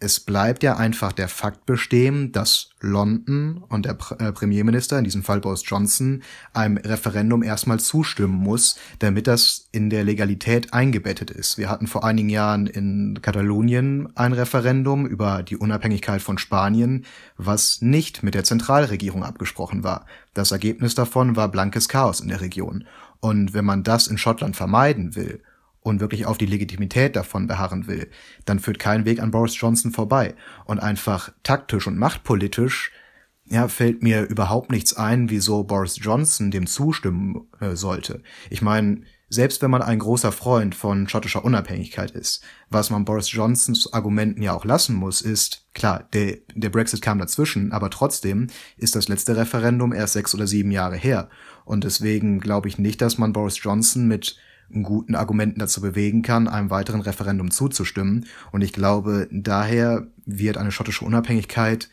es 0.01 0.21
bleibt 0.21 0.63
ja 0.63 0.77
einfach 0.77 1.11
der 1.11 1.27
Fakt 1.27 1.65
bestehen, 1.65 2.31
dass 2.31 2.69
London 2.79 3.63
und 3.67 3.85
der 3.85 3.97
äh, 4.19 4.31
Premierminister, 4.31 4.97
in 4.97 5.03
diesem 5.03 5.23
Fall 5.23 5.41
Boris 5.41 5.63
Johnson, 5.65 6.23
einem 6.53 6.77
Referendum 6.77 7.43
erstmal 7.43 7.79
zustimmen 7.79 8.35
muss, 8.35 8.77
damit 8.99 9.27
das 9.27 9.67
in 9.73 9.89
der 9.89 10.05
Legalität 10.05 10.73
eingebettet 10.73 11.31
ist. 11.31 11.57
Wir 11.57 11.69
hatten 11.69 11.87
vor 11.87 12.05
einigen 12.05 12.29
Jahren 12.29 12.65
in 12.65 13.19
Katalonien 13.21 14.07
ein 14.15 14.31
Referendum 14.31 15.05
über 15.05 15.43
die 15.43 15.57
Unabhängigkeit 15.57 16.21
von 16.21 16.37
Spanien, 16.37 17.05
was 17.37 17.81
nicht 17.81 18.23
mit 18.23 18.35
der 18.35 18.45
Zentralregierung 18.45 19.25
abgesprochen 19.25 19.83
war. 19.83 20.05
Das 20.33 20.51
Ergebnis 20.51 20.95
davon 20.95 21.35
war 21.35 21.49
blankes 21.49 21.89
Chaos 21.89 22.21
in 22.21 22.29
der 22.29 22.39
Region. 22.39 22.85
Und 23.19 23.53
wenn 23.53 23.65
man 23.65 23.83
das 23.83 24.07
in 24.07 24.17
Schottland 24.17 24.55
vermeiden 24.55 25.17
will, 25.17 25.41
und 25.89 25.99
wirklich 25.99 26.25
auf 26.25 26.37
die 26.37 26.45
Legitimität 26.45 27.15
davon 27.15 27.47
beharren 27.47 27.87
will, 27.87 28.09
dann 28.45 28.59
führt 28.59 28.79
kein 28.79 29.05
Weg 29.05 29.21
an 29.21 29.31
Boris 29.31 29.59
Johnson 29.59 29.91
vorbei. 29.91 30.35
Und 30.65 30.79
einfach 30.79 31.31
taktisch 31.43 31.87
und 31.87 31.97
machtpolitisch, 31.97 32.91
ja, 33.45 33.67
fällt 33.67 34.03
mir 34.03 34.23
überhaupt 34.23 34.71
nichts 34.71 34.93
ein, 34.93 35.29
wieso 35.29 35.63
Boris 35.63 35.97
Johnson 35.99 36.51
dem 36.51 36.67
zustimmen 36.67 37.47
äh, 37.59 37.75
sollte. 37.75 38.21
Ich 38.49 38.61
meine, 38.61 39.01
selbst 39.29 39.61
wenn 39.61 39.71
man 39.71 39.83
ein 39.83 39.99
großer 39.99 40.31
Freund 40.31 40.73
von 40.73 41.07
schottischer 41.07 41.45
Unabhängigkeit 41.45 42.11
ist, 42.11 42.43
was 42.69 42.89
man 42.89 43.05
Boris 43.05 43.31
Johnsons 43.31 43.93
Argumenten 43.93 44.41
ja 44.41 44.53
auch 44.53 44.65
lassen 44.65 44.95
muss, 44.95 45.21
ist, 45.21 45.67
klar, 45.73 46.07
der, 46.13 46.37
der 46.55 46.69
Brexit 46.69 47.01
kam 47.01 47.19
dazwischen, 47.19 47.71
aber 47.71 47.91
trotzdem 47.91 48.47
ist 48.77 48.95
das 48.95 49.07
letzte 49.07 49.37
Referendum 49.37 49.93
erst 49.93 50.13
sechs 50.13 50.33
oder 50.33 50.47
sieben 50.47 50.71
Jahre 50.71 50.95
her. 50.95 51.29
Und 51.63 51.83
deswegen 51.83 52.39
glaube 52.39 52.67
ich 52.67 52.79
nicht, 52.79 53.01
dass 53.01 53.19
man 53.19 53.33
Boris 53.33 53.61
Johnson 53.61 54.07
mit 54.07 54.37
guten 54.83 55.15
Argumenten 55.15 55.59
dazu 55.59 55.81
bewegen 55.81 56.21
kann, 56.21 56.47
einem 56.47 56.69
weiteren 56.69 57.01
Referendum 57.01 57.51
zuzustimmen. 57.51 58.25
Und 58.51 58.61
ich 58.61 58.73
glaube, 58.73 59.27
daher 59.31 60.07
wird 60.25 60.57
eine 60.57 60.71
schottische 60.71 61.05
Unabhängigkeit 61.05 61.89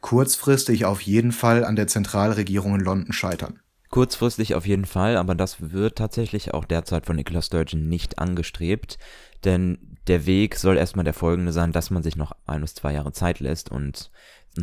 kurzfristig 0.00 0.84
auf 0.84 1.00
jeden 1.00 1.32
Fall 1.32 1.64
an 1.64 1.76
der 1.76 1.86
Zentralregierung 1.86 2.76
in 2.76 2.80
London 2.80 3.12
scheitern. 3.12 3.60
Kurzfristig 3.90 4.54
auf 4.54 4.66
jeden 4.66 4.84
Fall, 4.84 5.16
aber 5.16 5.34
das 5.34 5.72
wird 5.72 5.96
tatsächlich 5.96 6.52
auch 6.52 6.66
derzeit 6.66 7.06
von 7.06 7.16
Nicola 7.16 7.40
Sturgeon 7.40 7.88
nicht 7.88 8.18
angestrebt, 8.18 8.98
denn 9.44 9.78
der 10.08 10.26
Weg 10.26 10.56
soll 10.56 10.76
erstmal 10.76 11.04
der 11.04 11.14
folgende 11.14 11.52
sein, 11.52 11.72
dass 11.72 11.90
man 11.90 12.02
sich 12.02 12.16
noch 12.16 12.32
ein 12.46 12.60
bis 12.60 12.74
zwei 12.74 12.92
Jahre 12.92 13.12
Zeit 13.12 13.40
lässt 13.40 13.70
und 13.70 14.10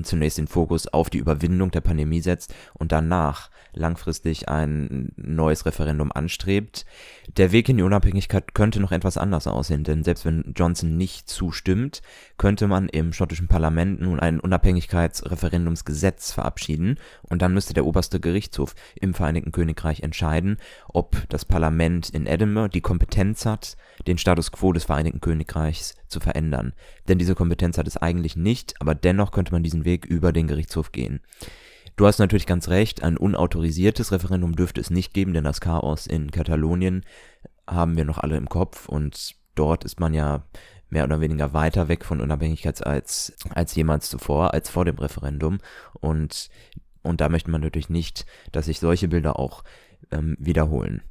zunächst 0.04 0.38
den 0.38 0.48
Fokus 0.48 0.88
auf 0.88 1.10
die 1.10 1.18
Überwindung 1.18 1.72
der 1.72 1.82
Pandemie 1.82 2.22
setzt 2.22 2.54
und 2.74 2.92
danach 2.92 3.50
langfristig 3.76 4.50
ein 4.50 5.12
neues 5.16 5.66
Referendum 5.66 6.12
anstrebt. 6.12 6.86
Der 7.38 7.52
Weg 7.52 7.70
in 7.70 7.78
die 7.78 7.84
Unabhängigkeit 7.84 8.54
könnte 8.54 8.80
noch 8.80 8.92
etwas 8.92 9.18
anders 9.18 9.48
aussehen, 9.48 9.84
denn 9.84 10.04
selbst 10.04 10.26
wenn 10.26 10.54
Johnson 10.56 10.98
nicht 10.98 11.30
zustimmt, 11.30 12.02
könnte 12.38 12.68
man 12.68 12.90
im 12.90 13.14
schottischen 13.14 13.48
Parlament 13.48 14.02
nun 14.02 14.20
ein 14.20 14.40
Unabhängigkeitsreferendumsgesetz 14.40 16.32
verabschieden 16.32 16.98
und 17.24 17.42
dann 17.42 17.54
müsste 17.54 17.74
der 17.74 17.86
oberste 17.86 18.20
Gerichtshof 18.20 18.76
im 19.00 19.14
Vereinigten 19.14 19.52
Königreich 19.52 20.02
entscheiden, 20.02 20.58
ob 20.88 21.28
das 21.30 21.46
Parlament 21.46 22.10
in 22.10 22.28
Edinburgh 22.28 22.72
die 22.72 22.82
Kompetenz 22.82 23.46
hat, 23.46 23.78
den 24.08 24.18
Status 24.18 24.52
quo 24.52 24.74
des 24.74 24.86
Vereinigten 24.86 25.22
Königreichs 25.22 25.96
zu 26.08 26.20
verändern. 26.20 26.74
Denn 27.08 27.18
diese 27.18 27.36
Kompetenz 27.36 27.78
hat 27.78 27.88
es 27.88 27.98
eigentlich 27.98 28.36
nicht, 28.36 28.76
aber 28.80 28.96
dennoch 28.96 29.32
könnte 29.32 29.52
man 29.52 29.64
diesen 29.64 29.85
Weg 29.86 30.06
über 30.06 30.32
den 30.32 30.48
Gerichtshof 30.48 30.92
gehen. 30.92 31.22
Du 31.96 32.06
hast 32.06 32.20
natürlich 32.20 32.46
ganz 32.46 32.68
recht, 32.68 33.04
ein 33.04 33.16
unautorisiertes 33.16 34.12
Referendum 34.12 34.56
dürfte 34.56 34.82
es 34.82 34.90
nicht 34.90 35.14
geben, 35.14 35.34
denn 35.34 35.46
das 35.46 35.62
Chaos 35.62 36.08
in 36.08 36.30
Katalonien 36.30 37.06
haben 37.68 37.96
wir 37.96 38.04
noch 38.04 38.18
alle 38.18 38.36
im 38.36 38.50
Kopf 38.50 38.90
und 38.90 39.36
dort 39.56 39.86
ist 39.86 40.00
man 40.00 40.14
ja 40.14 40.44
mehr 40.90 41.06
oder 41.06 41.22
weniger 41.22 41.54
weiter 41.54 41.88
weg 41.88 42.06
von 42.06 42.22
Unabhängigkeit 42.22 42.86
als, 42.86 43.34
als 43.50 43.76
jemals 43.76 44.10
zuvor, 44.10 44.54
als 44.54 44.70
vor 44.70 44.86
dem 44.86 44.98
Referendum. 44.98 45.60
Und, 45.94 46.50
und 47.02 47.22
da 47.22 47.30
möchte 47.30 47.50
man 47.50 47.62
natürlich 47.62 47.90
nicht, 47.90 48.26
dass 48.52 48.66
sich 48.66 48.80
solche 48.80 49.08
Bilder 49.08 49.40
auch 49.40 49.64
ähm, 50.12 50.36
wiederholen. 50.40 51.02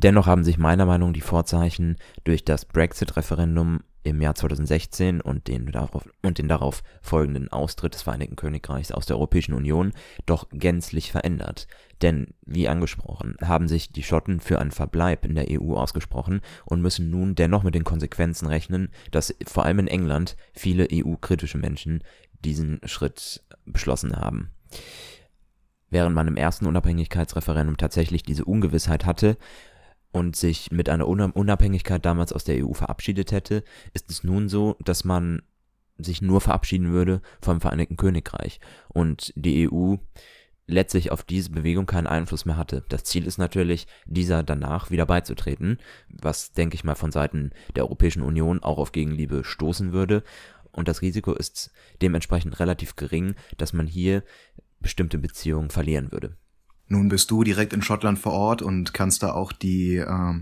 Dennoch 0.00 0.28
haben 0.28 0.44
sich 0.44 0.58
meiner 0.58 0.86
Meinung 0.86 1.08
nach 1.08 1.14
die 1.14 1.20
Vorzeichen 1.20 1.96
durch 2.22 2.44
das 2.44 2.64
Brexit-Referendum 2.64 3.80
im 4.04 4.22
Jahr 4.22 4.36
2016 4.36 5.20
und 5.20 5.48
den 5.48 5.66
darauf, 5.72 6.08
und 6.22 6.38
den 6.38 6.46
darauf 6.46 6.84
folgenden 7.02 7.48
Austritt 7.48 7.94
des 7.94 8.02
Vereinigten 8.02 8.36
Königreichs 8.36 8.92
aus 8.92 9.06
der 9.06 9.16
Europäischen 9.16 9.54
Union 9.54 9.92
doch 10.24 10.46
gänzlich 10.52 11.10
verändert. 11.10 11.66
Denn, 12.00 12.28
wie 12.46 12.68
angesprochen, 12.68 13.34
haben 13.42 13.66
sich 13.66 13.90
die 13.90 14.04
Schotten 14.04 14.38
für 14.38 14.60
einen 14.60 14.70
Verbleib 14.70 15.24
in 15.24 15.34
der 15.34 15.46
EU 15.50 15.74
ausgesprochen 15.74 16.42
und 16.64 16.80
müssen 16.80 17.10
nun 17.10 17.34
dennoch 17.34 17.64
mit 17.64 17.74
den 17.74 17.82
Konsequenzen 17.82 18.46
rechnen, 18.46 18.90
dass 19.10 19.34
vor 19.46 19.64
allem 19.64 19.80
in 19.80 19.88
England 19.88 20.36
viele 20.52 20.86
EU-kritische 20.92 21.58
Menschen 21.58 22.04
diesen 22.44 22.78
Schritt 22.84 23.42
beschlossen 23.66 24.14
haben. 24.14 24.50
Während 25.90 26.14
man 26.14 26.28
im 26.28 26.36
ersten 26.36 26.66
Unabhängigkeitsreferendum 26.66 27.78
tatsächlich 27.78 28.22
diese 28.22 28.44
Ungewissheit 28.44 29.04
hatte, 29.04 29.36
und 30.12 30.36
sich 30.36 30.70
mit 30.70 30.88
einer 30.88 31.06
Unabhängigkeit 31.06 32.04
damals 32.04 32.32
aus 32.32 32.44
der 32.44 32.64
EU 32.64 32.72
verabschiedet 32.72 33.32
hätte, 33.32 33.62
ist 33.92 34.10
es 34.10 34.24
nun 34.24 34.48
so, 34.48 34.76
dass 34.80 35.04
man 35.04 35.42
sich 35.98 36.22
nur 36.22 36.40
verabschieden 36.40 36.92
würde 36.92 37.20
vom 37.40 37.60
Vereinigten 37.60 37.96
Königreich 37.96 38.60
und 38.88 39.32
die 39.36 39.68
EU 39.68 39.96
letztlich 40.66 41.10
auf 41.10 41.24
diese 41.24 41.50
Bewegung 41.50 41.86
keinen 41.86 42.06
Einfluss 42.06 42.44
mehr 42.44 42.56
hatte. 42.56 42.84
Das 42.88 43.04
Ziel 43.04 43.26
ist 43.26 43.38
natürlich, 43.38 43.86
dieser 44.04 44.42
danach 44.42 44.90
wieder 44.90 45.06
beizutreten, 45.06 45.78
was, 46.08 46.52
denke 46.52 46.74
ich 46.74 46.84
mal, 46.84 46.94
von 46.94 47.10
Seiten 47.10 47.50
der 47.74 47.84
Europäischen 47.84 48.22
Union 48.22 48.62
auch 48.62 48.78
auf 48.78 48.92
Gegenliebe 48.92 49.44
stoßen 49.44 49.92
würde. 49.92 50.22
Und 50.70 50.86
das 50.86 51.02
Risiko 51.02 51.32
ist 51.32 51.72
dementsprechend 52.02 52.60
relativ 52.60 52.96
gering, 52.96 53.34
dass 53.56 53.72
man 53.72 53.86
hier 53.86 54.22
bestimmte 54.78 55.18
Beziehungen 55.18 55.70
verlieren 55.70 56.12
würde. 56.12 56.36
Nun 56.88 57.08
bist 57.08 57.30
du 57.30 57.44
direkt 57.44 57.72
in 57.72 57.82
Schottland 57.82 58.18
vor 58.18 58.32
Ort 58.32 58.62
und 58.62 58.94
kannst 58.94 59.22
da 59.22 59.32
auch 59.32 59.52
die 59.52 59.96
äh, 59.96 60.34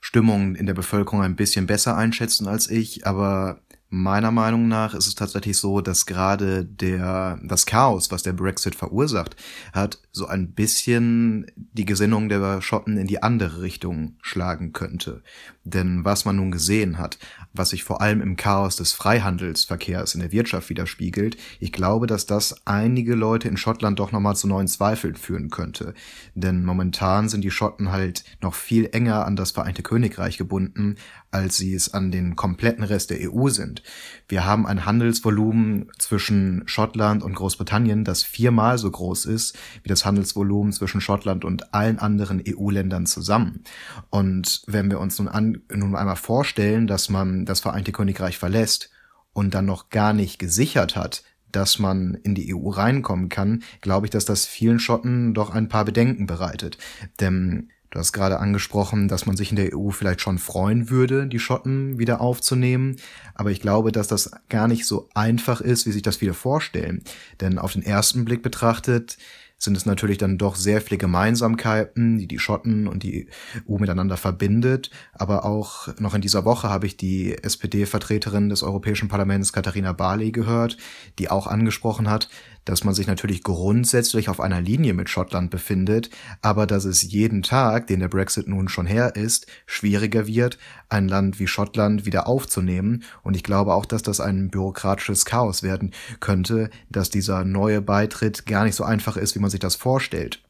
Stimmung 0.00 0.54
in 0.54 0.66
der 0.66 0.74
Bevölkerung 0.74 1.22
ein 1.22 1.36
bisschen 1.36 1.66
besser 1.66 1.96
einschätzen 1.96 2.48
als 2.48 2.70
ich, 2.70 3.06
aber 3.06 3.60
Meiner 3.96 4.32
Meinung 4.32 4.66
nach 4.66 4.92
ist 4.92 5.06
es 5.06 5.14
tatsächlich 5.14 5.56
so, 5.56 5.80
dass 5.80 6.04
gerade 6.04 6.64
der, 6.64 7.38
das 7.44 7.64
Chaos, 7.64 8.10
was 8.10 8.24
der 8.24 8.32
Brexit 8.32 8.74
verursacht, 8.74 9.36
hat 9.72 10.00
so 10.16 10.28
ein 10.28 10.52
bisschen 10.52 11.46
die 11.56 11.84
Gesinnung 11.84 12.28
der 12.28 12.62
Schotten 12.62 12.96
in 12.98 13.08
die 13.08 13.22
andere 13.24 13.62
Richtung 13.62 14.14
schlagen 14.22 14.72
könnte. 14.72 15.24
Denn 15.64 16.04
was 16.04 16.24
man 16.24 16.36
nun 16.36 16.52
gesehen 16.52 16.98
hat, 16.98 17.18
was 17.52 17.70
sich 17.70 17.82
vor 17.82 18.00
allem 18.00 18.20
im 18.20 18.36
Chaos 18.36 18.76
des 18.76 18.92
Freihandelsverkehrs 18.92 20.14
in 20.14 20.20
der 20.20 20.30
Wirtschaft 20.30 20.70
widerspiegelt, 20.70 21.36
ich 21.58 21.72
glaube, 21.72 22.06
dass 22.06 22.26
das 22.26 22.64
einige 22.64 23.16
Leute 23.16 23.48
in 23.48 23.56
Schottland 23.56 23.98
doch 23.98 24.12
nochmal 24.12 24.36
zu 24.36 24.46
neuen 24.46 24.68
Zweifeln 24.68 25.16
führen 25.16 25.50
könnte. 25.50 25.94
Denn 26.36 26.64
momentan 26.64 27.28
sind 27.28 27.42
die 27.42 27.50
Schotten 27.50 27.90
halt 27.90 28.24
noch 28.40 28.54
viel 28.54 28.90
enger 28.92 29.26
an 29.26 29.34
das 29.34 29.50
Vereinte 29.50 29.82
Königreich 29.82 30.38
gebunden, 30.38 30.94
als 31.32 31.56
sie 31.56 31.74
es 31.74 31.92
an 31.92 32.12
den 32.12 32.36
kompletten 32.36 32.84
Rest 32.84 33.10
der 33.10 33.18
EU 33.32 33.48
sind. 33.48 33.82
Wir 34.28 34.44
haben 34.44 34.64
ein 34.64 34.84
Handelsvolumen 34.84 35.90
zwischen 35.98 36.62
Schottland 36.66 37.24
und 37.24 37.34
Großbritannien, 37.34 38.04
das 38.04 38.22
viermal 38.22 38.78
so 38.78 38.88
groß 38.88 39.26
ist 39.26 39.58
wie 39.82 39.88
das 39.88 40.03
Handelsvolumen 40.04 40.72
zwischen 40.72 41.00
Schottland 41.00 41.44
und 41.44 41.74
allen 41.74 41.98
anderen 41.98 42.42
EU-Ländern 42.46 43.06
zusammen. 43.06 43.64
Und 44.10 44.62
wenn 44.66 44.90
wir 44.90 45.00
uns 45.00 45.18
nun, 45.18 45.28
an, 45.28 45.62
nun 45.72 45.96
einmal 45.96 46.16
vorstellen, 46.16 46.86
dass 46.86 47.08
man 47.08 47.44
das 47.44 47.60
Vereinte 47.60 47.92
Königreich 47.92 48.38
verlässt 48.38 48.90
und 49.32 49.54
dann 49.54 49.66
noch 49.66 49.90
gar 49.90 50.12
nicht 50.12 50.38
gesichert 50.38 50.96
hat, 50.96 51.22
dass 51.50 51.78
man 51.78 52.14
in 52.14 52.34
die 52.34 52.54
EU 52.54 52.68
reinkommen 52.68 53.28
kann, 53.28 53.62
glaube 53.80 54.06
ich, 54.06 54.10
dass 54.10 54.24
das 54.24 54.44
vielen 54.44 54.80
Schotten 54.80 55.34
doch 55.34 55.50
ein 55.50 55.68
paar 55.68 55.84
Bedenken 55.84 56.26
bereitet. 56.26 56.78
Denn 57.20 57.70
Du 57.94 58.00
hast 58.00 58.12
gerade 58.12 58.40
angesprochen, 58.40 59.06
dass 59.06 59.24
man 59.24 59.36
sich 59.36 59.50
in 59.50 59.56
der 59.56 59.72
EU 59.72 59.90
vielleicht 59.90 60.20
schon 60.20 60.38
freuen 60.38 60.90
würde, 60.90 61.28
die 61.28 61.38
Schotten 61.38 61.96
wieder 61.96 62.20
aufzunehmen. 62.20 62.96
Aber 63.36 63.52
ich 63.52 63.60
glaube, 63.60 63.92
dass 63.92 64.08
das 64.08 64.32
gar 64.48 64.66
nicht 64.66 64.84
so 64.84 65.08
einfach 65.14 65.60
ist, 65.60 65.86
wie 65.86 65.92
sich 65.92 66.02
das 66.02 66.16
viele 66.16 66.34
vorstellen. 66.34 67.04
Denn 67.40 67.56
auf 67.56 67.74
den 67.74 67.84
ersten 67.84 68.24
Blick 68.24 68.42
betrachtet 68.42 69.16
sind 69.64 69.76
es 69.76 69.86
natürlich 69.86 70.18
dann 70.18 70.38
doch 70.38 70.54
sehr 70.54 70.80
viele 70.80 70.98
Gemeinsamkeiten, 70.98 72.18
die 72.18 72.28
die 72.28 72.38
Schotten 72.38 72.86
und 72.86 73.02
die 73.02 73.28
EU 73.68 73.78
miteinander 73.78 74.16
verbindet. 74.16 74.90
Aber 75.12 75.44
auch 75.44 75.88
noch 75.98 76.14
in 76.14 76.20
dieser 76.20 76.44
Woche 76.44 76.68
habe 76.68 76.86
ich 76.86 76.96
die 76.96 77.36
SPD-Vertreterin 77.42 78.48
des 78.48 78.62
Europäischen 78.62 79.08
Parlaments, 79.08 79.52
Katharina 79.52 79.92
Barley, 79.92 80.30
gehört, 80.30 80.76
die 81.18 81.30
auch 81.30 81.46
angesprochen 81.46 82.08
hat, 82.08 82.28
dass 82.64 82.84
man 82.84 82.94
sich 82.94 83.06
natürlich 83.06 83.42
grundsätzlich 83.42 84.28
auf 84.28 84.40
einer 84.40 84.60
Linie 84.60 84.94
mit 84.94 85.10
Schottland 85.10 85.50
befindet, 85.50 86.10
aber 86.42 86.66
dass 86.66 86.84
es 86.84 87.02
jeden 87.02 87.42
Tag, 87.42 87.86
den 87.86 88.00
der 88.00 88.08
Brexit 88.08 88.48
nun 88.48 88.68
schon 88.68 88.86
her 88.86 89.16
ist, 89.16 89.46
schwieriger 89.66 90.26
wird, 90.26 90.58
ein 90.88 91.08
Land 91.08 91.38
wie 91.38 91.46
Schottland 91.46 92.06
wieder 92.06 92.26
aufzunehmen. 92.26 93.04
Und 93.22 93.36
ich 93.36 93.42
glaube 93.42 93.74
auch, 93.74 93.86
dass 93.86 94.02
das 94.02 94.20
ein 94.20 94.50
bürokratisches 94.50 95.24
Chaos 95.24 95.62
werden 95.62 95.92
könnte, 96.20 96.70
dass 96.88 97.10
dieser 97.10 97.44
neue 97.44 97.82
Beitritt 97.82 98.46
gar 98.46 98.64
nicht 98.64 98.74
so 98.74 98.84
einfach 98.84 99.16
ist, 99.16 99.34
wie 99.34 99.40
man 99.40 99.50
sich 99.50 99.60
das 99.60 99.76
vorstellt. 99.76 100.42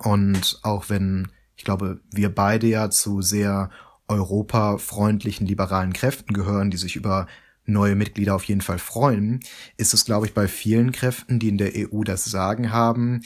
Und 0.00 0.58
auch 0.62 0.88
wenn, 0.88 1.28
ich 1.56 1.64
glaube, 1.64 2.00
wir 2.10 2.34
beide 2.34 2.66
ja 2.66 2.90
zu 2.90 3.22
sehr 3.22 3.70
europafreundlichen 4.08 5.46
liberalen 5.46 5.92
Kräften 5.92 6.34
gehören, 6.34 6.70
die 6.70 6.76
sich 6.76 6.96
über 6.96 7.26
neue 7.66 7.94
Mitglieder 7.94 8.34
auf 8.34 8.44
jeden 8.44 8.60
Fall 8.60 8.78
freuen, 8.78 9.40
ist 9.76 9.94
es, 9.94 10.04
glaube 10.04 10.26
ich, 10.26 10.34
bei 10.34 10.48
vielen 10.48 10.92
Kräften, 10.92 11.38
die 11.38 11.48
in 11.48 11.58
der 11.58 11.72
EU 11.74 12.02
das 12.02 12.24
Sagen 12.24 12.72
haben, 12.72 13.22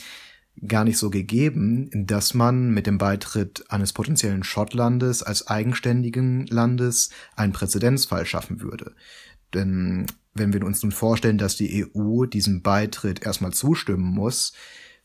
gar 0.66 0.85
nicht 0.85 0.99
so 0.99 1.11
gegeben, 1.11 1.88
dass 1.92 2.35
man 2.35 2.71
mit 2.71 2.87
dem 2.87 2.99
Beitritt 2.99 3.64
eines 3.71 3.92
potenziellen 3.92 4.42
Schottlandes 4.42 5.23
als 5.23 5.47
eigenständigen 5.47 6.47
Landes 6.47 7.11
einen 7.37 7.52
Präzedenzfall 7.52 8.26
schaffen 8.26 8.61
würde. 8.61 8.95
Denn 9.54 10.07
wenn 10.35 10.52
wir 10.52 10.64
uns 10.64 10.83
nun 10.83 10.92
vorstellen, 10.92 11.38
dass 11.38 11.57
die 11.57 11.87
EU 11.95 12.25
diesem 12.25 12.62
Beitritt 12.62 13.25
erstmal 13.25 13.52
zustimmen 13.52 14.04
muss, 14.04 14.52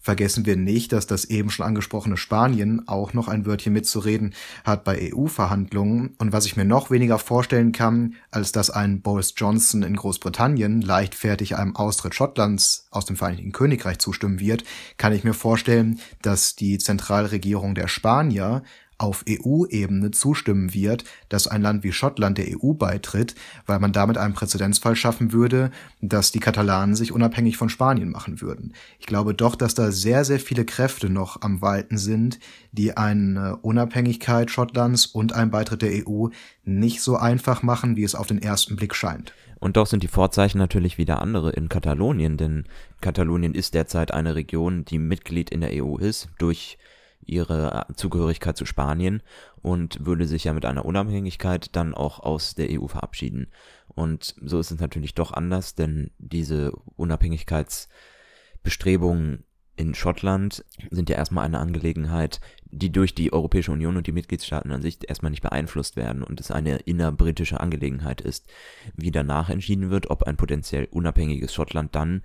Vergessen 0.03 0.45
wir 0.45 0.57
nicht, 0.57 0.91
dass 0.91 1.07
das 1.07 1.23
eben 1.23 1.49
schon 1.49 1.65
angesprochene 1.65 2.17
Spanien 2.17 2.85
auch 2.89 3.13
noch 3.13 3.29
ein 3.29 3.45
Wörtchen 3.45 3.71
mitzureden 3.71 4.33
hat 4.65 4.83
bei 4.83 5.13
EU-Verhandlungen. 5.13 6.13
Und 6.17 6.33
was 6.33 6.45
ich 6.45 6.57
mir 6.57 6.65
noch 6.65 6.91
weniger 6.91 7.17
vorstellen 7.17 7.71
kann, 7.71 8.15
als 8.29 8.51
dass 8.51 8.69
ein 8.69 9.01
Boris 9.01 9.33
Johnson 9.37 9.81
in 9.81 9.95
Großbritannien 9.95 10.81
leichtfertig 10.81 11.55
einem 11.55 11.77
Austritt 11.77 12.15
Schottlands 12.15 12.85
aus 12.91 13.05
dem 13.05 13.15
Vereinigten 13.15 13.53
Königreich 13.53 13.99
zustimmen 13.99 14.41
wird, 14.41 14.65
kann 14.97 15.13
ich 15.13 15.23
mir 15.23 15.33
vorstellen, 15.33 16.01
dass 16.21 16.57
die 16.57 16.79
Zentralregierung 16.79 17.73
der 17.73 17.87
Spanier 17.87 18.63
auf 18.97 19.25
EU-Ebene 19.27 20.11
zustimmen 20.11 20.73
wird, 20.73 21.03
dass 21.29 21.47
ein 21.47 21.61
Land 21.61 21.83
wie 21.83 21.91
Schottland 21.91 22.37
der 22.37 22.47
EU 22.49 22.73
beitritt, 22.73 23.35
weil 23.65 23.79
man 23.79 23.91
damit 23.91 24.17
einen 24.17 24.33
Präzedenzfall 24.33 24.95
schaffen 24.95 25.31
würde, 25.31 25.71
dass 26.01 26.31
die 26.31 26.39
Katalanen 26.39 26.95
sich 26.95 27.11
unabhängig 27.11 27.57
von 27.57 27.69
Spanien 27.69 28.11
machen 28.11 28.41
würden. 28.41 28.73
Ich 28.99 29.05
glaube 29.05 29.33
doch, 29.33 29.55
dass 29.55 29.73
da 29.73 29.91
sehr, 29.91 30.25
sehr 30.25 30.39
viele 30.39 30.65
Kräfte 30.65 31.09
noch 31.09 31.41
am 31.41 31.61
Walten 31.61 31.97
sind, 31.97 32.39
die 32.71 32.95
eine 32.97 33.57
Unabhängigkeit 33.57 34.51
Schottlands 34.51 35.05
und 35.05 35.33
einen 35.33 35.51
Beitritt 35.51 35.81
der 35.81 36.07
EU 36.07 36.27
nicht 36.63 37.01
so 37.01 37.17
einfach 37.17 37.63
machen, 37.63 37.95
wie 37.95 38.03
es 38.03 38.15
auf 38.15 38.27
den 38.27 38.41
ersten 38.41 38.75
Blick 38.75 38.95
scheint. 38.95 39.33
Und 39.59 39.77
doch 39.77 39.87
sind 39.87 40.03
die 40.03 40.09
Vorzeichen 40.09 40.57
natürlich 40.57 40.97
wieder 40.97 41.21
andere 41.21 41.51
in 41.51 41.69
Katalonien, 41.69 42.35
denn 42.35 42.65
Katalonien 42.99 43.55
ist 43.55 43.73
derzeit 43.73 44.13
eine 44.13 44.35
Region, 44.35 44.83
die 44.83 44.99
Mitglied 44.99 45.49
in 45.51 45.61
der 45.61 45.71
EU 45.81 45.95
ist, 45.95 46.27
durch 46.37 46.77
ihre 47.25 47.87
Zugehörigkeit 47.95 48.57
zu 48.57 48.65
Spanien 48.65 49.23
und 49.61 50.05
würde 50.05 50.27
sich 50.27 50.43
ja 50.45 50.53
mit 50.53 50.65
einer 50.65 50.85
Unabhängigkeit 50.85 51.75
dann 51.75 51.93
auch 51.93 52.19
aus 52.19 52.55
der 52.55 52.69
EU 52.71 52.87
verabschieden. 52.87 53.51
Und 53.87 54.35
so 54.41 54.59
ist 54.59 54.71
es 54.71 54.79
natürlich 54.79 55.13
doch 55.13 55.31
anders, 55.31 55.75
denn 55.75 56.09
diese 56.17 56.71
Unabhängigkeitsbestrebungen 56.95 59.43
in 59.75 59.95
Schottland 59.95 60.63
sind 60.91 61.09
ja 61.09 61.15
erstmal 61.15 61.45
eine 61.45 61.59
Angelegenheit, 61.59 62.39
die 62.65 62.91
durch 62.91 63.15
die 63.15 63.33
Europäische 63.33 63.71
Union 63.71 63.97
und 63.97 64.05
die 64.05 64.11
Mitgliedstaaten 64.11 64.71
an 64.71 64.81
sich 64.81 64.99
erstmal 65.07 65.31
nicht 65.31 65.41
beeinflusst 65.41 65.95
werden 65.95 66.23
und 66.23 66.39
es 66.39 66.51
eine 66.51 66.77
innerbritische 66.77 67.59
Angelegenheit 67.59 68.21
ist. 68.21 68.47
Wie 68.95 69.11
danach 69.11 69.49
entschieden 69.49 69.89
wird, 69.89 70.11
ob 70.11 70.23
ein 70.23 70.37
potenziell 70.37 70.87
unabhängiges 70.91 71.53
Schottland 71.53 71.95
dann 71.95 72.21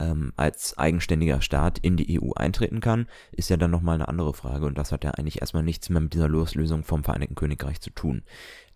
ähm, 0.00 0.32
als 0.36 0.76
eigenständiger 0.78 1.40
Staat 1.40 1.78
in 1.78 1.96
die 1.96 2.20
EU 2.20 2.32
eintreten 2.32 2.80
kann, 2.80 3.06
ist 3.32 3.50
ja 3.50 3.56
dann 3.56 3.70
nochmal 3.70 3.96
eine 3.96 4.08
andere 4.08 4.34
Frage 4.34 4.66
und 4.66 4.76
das 4.78 4.92
hat 4.92 5.04
ja 5.04 5.12
eigentlich 5.12 5.40
erstmal 5.40 5.62
nichts 5.62 5.88
mehr 5.88 6.00
mit 6.00 6.14
dieser 6.14 6.28
Loslösung 6.28 6.84
vom 6.84 7.04
Vereinigten 7.04 7.34
Königreich 7.34 7.80
zu 7.80 7.90
tun. 7.90 8.22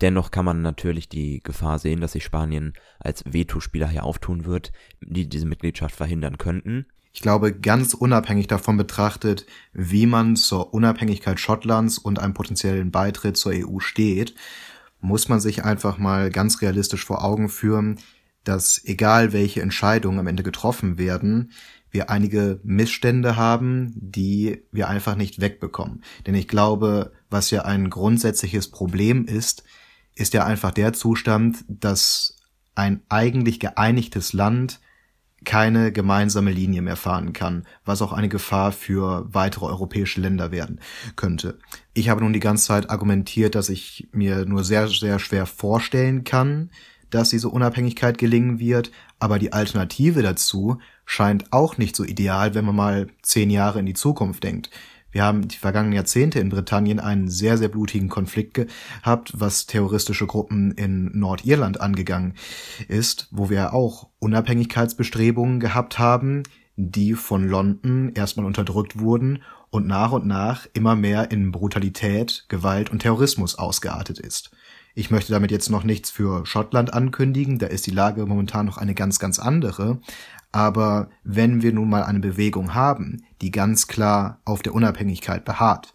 Dennoch 0.00 0.30
kann 0.30 0.44
man 0.44 0.62
natürlich 0.62 1.08
die 1.08 1.40
Gefahr 1.42 1.78
sehen, 1.78 2.00
dass 2.00 2.12
sich 2.12 2.25
Spanien 2.25 2.75
als 3.00 3.25
Vetospieler 3.26 3.88
hier 3.88 4.04
auftun 4.04 4.44
wird, 4.44 4.72
die 5.00 5.28
diese 5.28 5.46
Mitgliedschaft 5.46 5.94
verhindern 5.94 6.38
könnten. 6.38 6.87
Ich 7.12 7.22
glaube, 7.22 7.52
ganz 7.52 7.94
unabhängig 7.94 8.46
davon 8.46 8.76
betrachtet, 8.76 9.46
wie 9.72 10.06
man 10.06 10.37
zur 10.37 10.72
Unabhängigkeit 10.72 11.40
Schottlands 11.40 11.98
und 11.98 12.20
einem 12.20 12.34
potenziellen 12.34 12.92
Beitritt 12.92 13.37
zur 13.37 13.52
EU 13.52 13.80
steht, 13.80 14.34
muss 15.00 15.28
man 15.28 15.40
sich 15.40 15.64
einfach 15.64 15.98
mal 15.98 16.30
ganz 16.30 16.60
realistisch 16.62 17.04
vor 17.04 17.25
Augen 17.25 17.48
führen, 17.48 17.98
dass 18.49 18.83
egal 18.85 19.35
welche 19.35 19.61
Entscheidungen 19.61 20.19
am 20.19 20.26
Ende 20.26 20.43
getroffen 20.43 20.97
werden, 20.97 21.52
wir 21.90 22.09
einige 22.09 22.61
Missstände 22.64 23.37
haben, 23.37 23.93
die 23.95 24.62
wir 24.73 24.88
einfach 24.88 25.17
nicht 25.17 25.40
wegbekommen. 25.40 26.02
Denn 26.26 26.35
ich 26.35 26.49
glaube, 26.49 27.12
was 27.28 27.50
ja 27.50 27.67
ein 27.67 27.90
grundsätzliches 27.90 28.71
Problem 28.71 29.26
ist, 29.26 29.64
ist 30.14 30.33
ja 30.33 30.47
einfach 30.47 30.71
der 30.71 30.95
Zustand, 30.95 31.64
dass 31.69 32.37
ein 32.75 33.02
eigentlich 33.11 33.61
geeinigtes 33.61 34.33
Land 34.33 34.81
keine 35.45 35.93
gemeinsame 35.93 36.50
Linie 36.50 36.81
mehr 36.81 36.97
fahren 36.97 37.35
kann, 37.35 37.67
was 37.85 38.00
auch 38.00 38.12
eine 38.12 38.28
Gefahr 38.28 38.73
für 38.73 39.26
weitere 39.33 39.67
europäische 39.67 40.21
Länder 40.21 40.50
werden 40.50 40.81
könnte. 41.17 41.59
Ich 41.93 42.09
habe 42.09 42.23
nun 42.23 42.33
die 42.33 42.40
ganze 42.40 42.67
Zeit 42.67 42.88
argumentiert, 42.88 43.55
dass 43.55 43.69
ich 43.69 44.09
mir 44.12 44.47
nur 44.47 44.64
sehr, 44.64 44.88
sehr 44.88 45.19
schwer 45.19 45.45
vorstellen 45.45 46.25
kann, 46.25 46.71
dass 47.11 47.31
diese 47.31 47.49
Unabhängigkeit 47.49 48.19
gelingen 48.19 48.59
wird, 48.59 48.91
aber 49.19 49.38
die 49.38 49.53
Alternative 49.53 50.23
dazu 50.23 50.79
scheint 51.05 51.53
auch 51.53 51.79
nicht 51.79 51.97
so 51.97 52.05
ideal, 52.05 52.55
wenn 52.55 52.65
man 52.65 52.77
mal 52.77 53.07
zehn 53.23 53.50
Jahre 53.50 53.81
in 53.81 53.87
die 53.87 53.95
Zukunft 53.95 54.45
denkt. 54.45 54.71
Wir 55.11 55.25
haben 55.25 55.49
die 55.49 55.57
vergangenen 55.57 55.95
Jahrzehnte 55.95 56.38
in 56.38 56.50
Britannien 56.50 57.00
einen 57.00 57.29
sehr, 57.29 57.57
sehr 57.57 57.69
blutigen 57.69 58.11
Konflikt 58.11 58.55
gehabt, 58.55 59.33
was 59.35 59.67
terroristische 59.67 60.27
Gruppen 60.27 60.73
in 60.73 61.19
Nordirland 61.19 61.81
angegangen 61.81 62.35
ist, 62.88 63.29
wo 63.31 63.49
wir 63.49 63.73
auch 63.73 64.11
Unabhängigkeitsbestrebungen 64.19 65.61
gehabt 65.61 65.99
haben, 65.99 66.43
die 66.77 67.15
von 67.15 67.49
London 67.49 68.12
erstmal 68.15 68.47
unterdrückt 68.47 69.00
wurden 69.00 69.43
und 69.71 69.87
nach 69.87 70.12
und 70.12 70.27
nach 70.27 70.67
immer 70.75 70.95
mehr 70.95 71.31
in 71.31 71.53
Brutalität, 71.53 72.45
Gewalt 72.49 72.91
und 72.91 73.00
Terrorismus 73.00 73.57
ausgeartet 73.57 74.19
ist. 74.19 74.50
Ich 74.99 75.12
möchte 75.12 75.31
damit 75.31 75.52
jetzt 75.52 75.71
noch 75.71 75.85
nichts 75.85 76.11
für 76.11 76.45
Schottland 76.45 76.93
ankündigen, 76.93 77.61
da 77.61 77.68
ist 77.68 77.87
die 77.87 77.92
Lage 77.92 78.27
momentan 78.27 78.66
noch 78.66 78.79
eine 78.79 78.96
ganz, 78.96 79.20
ganz 79.20 79.38
andere. 79.38 80.01
Aber 80.51 81.09
wenn 81.22 81.62
wir 81.62 81.72
nun 81.72 81.88
mal 81.88 82.03
eine 82.03 82.18
Bewegung 82.18 82.75
haben, 82.75 83.22
die 83.40 83.53
ganz 83.53 83.87
klar 83.87 84.40
auf 84.44 84.61
der 84.61 84.75
Unabhängigkeit 84.75 85.44
beharrt 85.44 85.94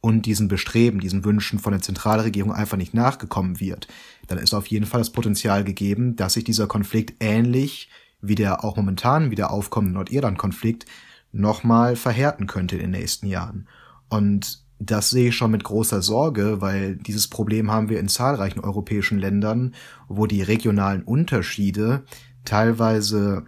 und 0.00 0.26
diesen 0.26 0.48
Bestreben, 0.48 0.98
diesen 0.98 1.24
Wünschen 1.24 1.60
von 1.60 1.70
der 1.72 1.80
Zentralregierung 1.80 2.52
einfach 2.52 2.76
nicht 2.76 2.92
nachgekommen 2.92 3.60
wird, 3.60 3.86
dann 4.26 4.38
ist 4.38 4.52
auf 4.52 4.66
jeden 4.66 4.86
Fall 4.86 5.00
das 5.00 5.10
Potenzial 5.10 5.62
gegeben, 5.62 6.16
dass 6.16 6.32
sich 6.32 6.42
dieser 6.42 6.66
Konflikt 6.66 7.22
ähnlich 7.22 7.88
wie 8.20 8.34
der 8.34 8.64
auch 8.64 8.76
momentan 8.76 9.30
wieder 9.30 9.52
aufkommende 9.52 9.94
Nordirland-Konflikt 9.94 10.86
nochmal 11.30 11.94
verhärten 11.94 12.48
könnte 12.48 12.74
in 12.74 12.82
den 12.82 13.00
nächsten 13.00 13.28
Jahren. 13.28 13.68
Und 14.08 14.59
das 14.80 15.10
sehe 15.10 15.28
ich 15.28 15.36
schon 15.36 15.50
mit 15.50 15.62
großer 15.62 16.00
Sorge, 16.00 16.60
weil 16.62 16.96
dieses 16.96 17.28
Problem 17.28 17.70
haben 17.70 17.90
wir 17.90 18.00
in 18.00 18.08
zahlreichen 18.08 18.60
europäischen 18.60 19.18
Ländern, 19.18 19.74
wo 20.08 20.26
die 20.26 20.42
regionalen 20.42 21.02
Unterschiede 21.02 22.04
teilweise 22.46 23.44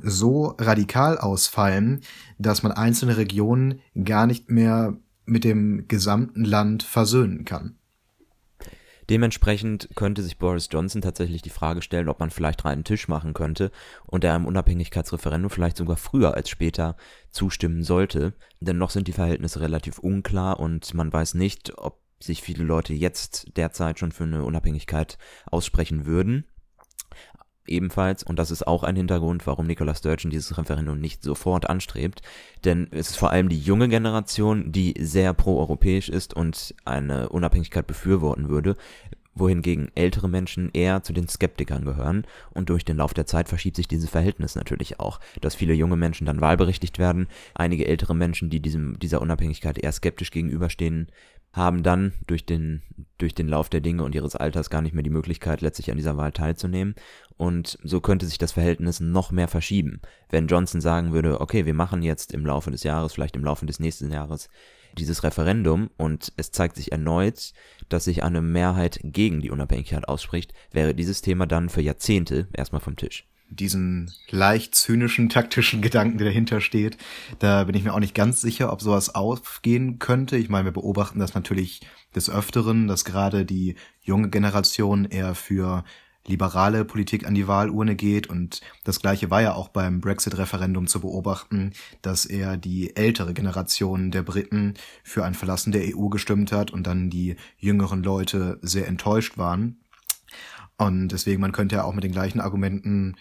so 0.00 0.54
radikal 0.58 1.18
ausfallen, 1.18 2.00
dass 2.38 2.62
man 2.62 2.72
einzelne 2.72 3.16
Regionen 3.16 3.80
gar 4.04 4.26
nicht 4.26 4.48
mehr 4.48 4.96
mit 5.26 5.42
dem 5.42 5.88
gesamten 5.88 6.44
Land 6.44 6.84
versöhnen 6.84 7.44
kann. 7.44 7.76
Dementsprechend 9.10 9.90
könnte 9.94 10.22
sich 10.22 10.38
Boris 10.38 10.68
Johnson 10.70 11.02
tatsächlich 11.02 11.42
die 11.42 11.50
Frage 11.50 11.82
stellen, 11.82 12.08
ob 12.08 12.20
man 12.20 12.30
vielleicht 12.30 12.64
reinen 12.64 12.84
Tisch 12.84 13.08
machen 13.08 13.34
könnte 13.34 13.70
und 14.06 14.24
er 14.24 14.34
einem 14.34 14.46
Unabhängigkeitsreferendum 14.46 15.50
vielleicht 15.50 15.76
sogar 15.76 15.96
früher 15.96 16.34
als 16.34 16.48
später 16.48 16.96
zustimmen 17.30 17.82
sollte. 17.82 18.34
Denn 18.60 18.78
noch 18.78 18.90
sind 18.90 19.08
die 19.08 19.12
Verhältnisse 19.12 19.60
relativ 19.60 19.98
unklar 19.98 20.60
und 20.60 20.94
man 20.94 21.12
weiß 21.12 21.34
nicht, 21.34 21.76
ob 21.78 22.00
sich 22.20 22.42
viele 22.42 22.64
Leute 22.64 22.94
jetzt 22.94 23.56
derzeit 23.56 23.98
schon 23.98 24.12
für 24.12 24.24
eine 24.24 24.44
Unabhängigkeit 24.44 25.18
aussprechen 25.46 26.06
würden 26.06 26.46
ebenfalls, 27.66 28.22
und 28.22 28.38
das 28.38 28.50
ist 28.50 28.66
auch 28.66 28.82
ein 28.82 28.96
Hintergrund, 28.96 29.46
warum 29.46 29.66
Nicola 29.66 29.94
Sturgeon 29.94 30.30
dieses 30.30 30.56
Referendum 30.58 30.98
nicht 30.98 31.22
sofort 31.22 31.68
anstrebt, 31.68 32.22
denn 32.64 32.88
es 32.90 33.10
ist 33.10 33.16
vor 33.16 33.30
allem 33.30 33.48
die 33.48 33.58
junge 33.58 33.88
Generation, 33.88 34.72
die 34.72 34.94
sehr 34.98 35.32
proeuropäisch 35.34 36.08
ist 36.08 36.34
und 36.34 36.74
eine 36.84 37.28
Unabhängigkeit 37.28 37.86
befürworten 37.86 38.48
würde, 38.48 38.76
wohingegen 39.34 39.90
ältere 39.94 40.28
Menschen 40.28 40.70
eher 40.72 41.02
zu 41.02 41.12
den 41.12 41.28
Skeptikern 41.28 41.84
gehören 41.84 42.24
und 42.52 42.70
durch 42.70 42.84
den 42.84 42.96
Lauf 42.96 43.14
der 43.14 43.26
Zeit 43.26 43.48
verschiebt 43.48 43.76
sich 43.76 43.88
dieses 43.88 44.10
Verhältnis 44.10 44.54
natürlich 44.54 45.00
auch, 45.00 45.20
dass 45.40 45.54
viele 45.54 45.74
junge 45.74 45.96
Menschen 45.96 46.26
dann 46.26 46.40
wahlberechtigt 46.40 46.98
werden, 46.98 47.28
einige 47.54 47.86
ältere 47.86 48.14
Menschen, 48.14 48.50
die 48.50 48.60
diesem, 48.60 48.98
dieser 48.98 49.20
Unabhängigkeit 49.20 49.78
eher 49.78 49.92
skeptisch 49.92 50.30
gegenüberstehen, 50.30 51.08
haben 51.54 51.84
dann 51.84 52.12
durch 52.26 52.44
den, 52.44 52.82
durch 53.16 53.34
den 53.34 53.48
Lauf 53.48 53.68
der 53.68 53.80
Dinge 53.80 54.02
und 54.02 54.14
ihres 54.14 54.34
Alters 54.34 54.70
gar 54.70 54.82
nicht 54.82 54.92
mehr 54.92 55.04
die 55.04 55.10
Möglichkeit, 55.10 55.60
letztlich 55.60 55.90
an 55.90 55.96
dieser 55.96 56.16
Wahl 56.16 56.32
teilzunehmen. 56.32 56.96
Und 57.36 57.78
so 57.84 58.00
könnte 58.00 58.26
sich 58.26 58.38
das 58.38 58.52
Verhältnis 58.52 58.98
noch 58.98 59.30
mehr 59.30 59.48
verschieben. 59.48 60.00
Wenn 60.30 60.48
Johnson 60.48 60.80
sagen 60.80 61.12
würde, 61.12 61.40
okay, 61.40 61.64
wir 61.64 61.74
machen 61.74 62.02
jetzt 62.02 62.32
im 62.34 62.44
Laufe 62.44 62.72
des 62.72 62.82
Jahres, 62.82 63.12
vielleicht 63.12 63.36
im 63.36 63.44
Laufe 63.44 63.66
des 63.66 63.78
nächsten 63.78 64.10
Jahres, 64.10 64.48
dieses 64.98 65.22
Referendum 65.22 65.90
und 65.96 66.32
es 66.36 66.50
zeigt 66.50 66.76
sich 66.76 66.92
erneut, 66.92 67.52
dass 67.88 68.04
sich 68.04 68.22
eine 68.22 68.42
Mehrheit 68.42 69.00
gegen 69.02 69.40
die 69.40 69.50
Unabhängigkeit 69.50 70.08
ausspricht, 70.08 70.52
wäre 70.72 70.94
dieses 70.94 71.20
Thema 71.20 71.46
dann 71.46 71.68
für 71.68 71.82
Jahrzehnte 71.82 72.48
erstmal 72.52 72.80
vom 72.80 72.96
Tisch 72.96 73.26
diesen 73.50 74.12
leicht 74.30 74.74
zynischen 74.74 75.28
taktischen 75.28 75.80
Gedanken, 75.80 76.18
der 76.18 76.26
dahinter 76.26 76.60
steht. 76.60 76.96
Da 77.38 77.64
bin 77.64 77.74
ich 77.74 77.84
mir 77.84 77.94
auch 77.94 78.00
nicht 78.00 78.14
ganz 78.14 78.40
sicher, 78.40 78.72
ob 78.72 78.82
sowas 78.82 79.14
aufgehen 79.14 79.98
könnte. 79.98 80.36
Ich 80.36 80.48
meine, 80.48 80.66
wir 80.66 80.72
beobachten 80.72 81.18
das 81.18 81.34
natürlich 81.34 81.80
des 82.14 82.30
Öfteren, 82.30 82.88
dass 82.88 83.04
gerade 83.04 83.44
die 83.44 83.76
junge 84.02 84.30
Generation 84.30 85.04
eher 85.04 85.34
für 85.34 85.84
liberale 86.26 86.84
Politik 86.84 87.26
an 87.26 87.34
die 87.34 87.48
Wahlurne 87.48 87.96
geht 87.96 88.28
und 88.28 88.60
das 88.84 89.00
gleiche 89.00 89.30
war 89.30 89.42
ja 89.42 89.54
auch 89.54 89.68
beim 89.68 90.00
Brexit-Referendum 90.00 90.86
zu 90.86 91.00
beobachten, 91.00 91.72
dass 92.02 92.24
eher 92.24 92.56
die 92.56 92.96
ältere 92.96 93.34
Generation 93.34 94.10
der 94.10 94.22
Briten 94.22 94.74
für 95.02 95.24
ein 95.24 95.34
Verlassen 95.34 95.72
der 95.72 95.82
EU 95.94 96.08
gestimmt 96.08 96.52
hat 96.52 96.70
und 96.70 96.86
dann 96.86 97.10
die 97.10 97.36
jüngeren 97.58 98.02
Leute 98.02 98.58
sehr 98.62 98.88
enttäuscht 98.88 99.36
waren. 99.36 99.83
Und 100.76 101.08
deswegen, 101.08 101.40
man 101.40 101.52
könnte 101.52 101.76
ja 101.76 101.84
auch 101.84 101.94
mit 101.94 102.04
den 102.04 102.12
gleichen 102.12 102.40
Argumenten 102.40 103.16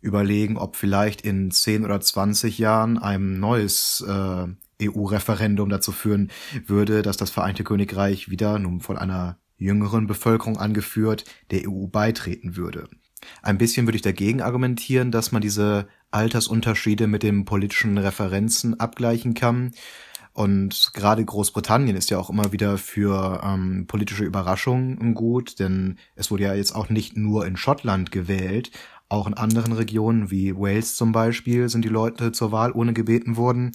überlegen, 0.00 0.56
ob 0.56 0.76
vielleicht 0.76 1.22
in 1.22 1.50
10 1.50 1.84
oder 1.84 2.00
20 2.00 2.58
Jahren 2.58 2.98
ein 2.98 3.40
neues 3.40 4.04
äh, 4.06 4.46
EU-Referendum 4.82 5.68
dazu 5.68 5.92
führen 5.92 6.30
würde, 6.66 7.02
dass 7.02 7.16
das 7.16 7.30
Vereinte 7.30 7.64
Königreich 7.64 8.30
wieder, 8.30 8.58
nun 8.58 8.80
von 8.80 8.96
einer 8.96 9.38
jüngeren 9.56 10.06
Bevölkerung 10.06 10.56
angeführt, 10.56 11.24
der 11.50 11.68
EU 11.68 11.86
beitreten 11.86 12.56
würde. 12.56 12.88
Ein 13.42 13.58
bisschen 13.58 13.86
würde 13.86 13.96
ich 13.96 14.02
dagegen 14.02 14.40
argumentieren, 14.40 15.10
dass 15.10 15.32
man 15.32 15.42
diese 15.42 15.88
Altersunterschiede 16.12 17.08
mit 17.08 17.24
den 17.24 17.44
politischen 17.44 17.98
Referenzen 17.98 18.78
abgleichen 18.78 19.34
kann 19.34 19.72
Und 20.38 20.92
gerade 20.94 21.24
Großbritannien 21.24 21.96
ist 21.96 22.10
ja 22.10 22.18
auch 22.18 22.30
immer 22.30 22.52
wieder 22.52 22.78
für 22.78 23.40
ähm, 23.42 23.88
politische 23.88 24.22
Überraschungen 24.22 25.14
gut, 25.14 25.58
denn 25.58 25.98
es 26.14 26.30
wurde 26.30 26.44
ja 26.44 26.54
jetzt 26.54 26.76
auch 26.76 26.90
nicht 26.90 27.16
nur 27.16 27.44
in 27.44 27.56
Schottland 27.56 28.12
gewählt, 28.12 28.70
auch 29.08 29.26
in 29.26 29.34
anderen 29.34 29.72
Regionen 29.72 30.30
wie 30.30 30.54
Wales 30.54 30.94
zum 30.94 31.10
Beispiel 31.10 31.68
sind 31.68 31.84
die 31.84 31.88
Leute 31.88 32.30
zur 32.30 32.52
Wahl 32.52 32.70
ohne 32.70 32.92
gebeten 32.92 33.36
worden. 33.36 33.72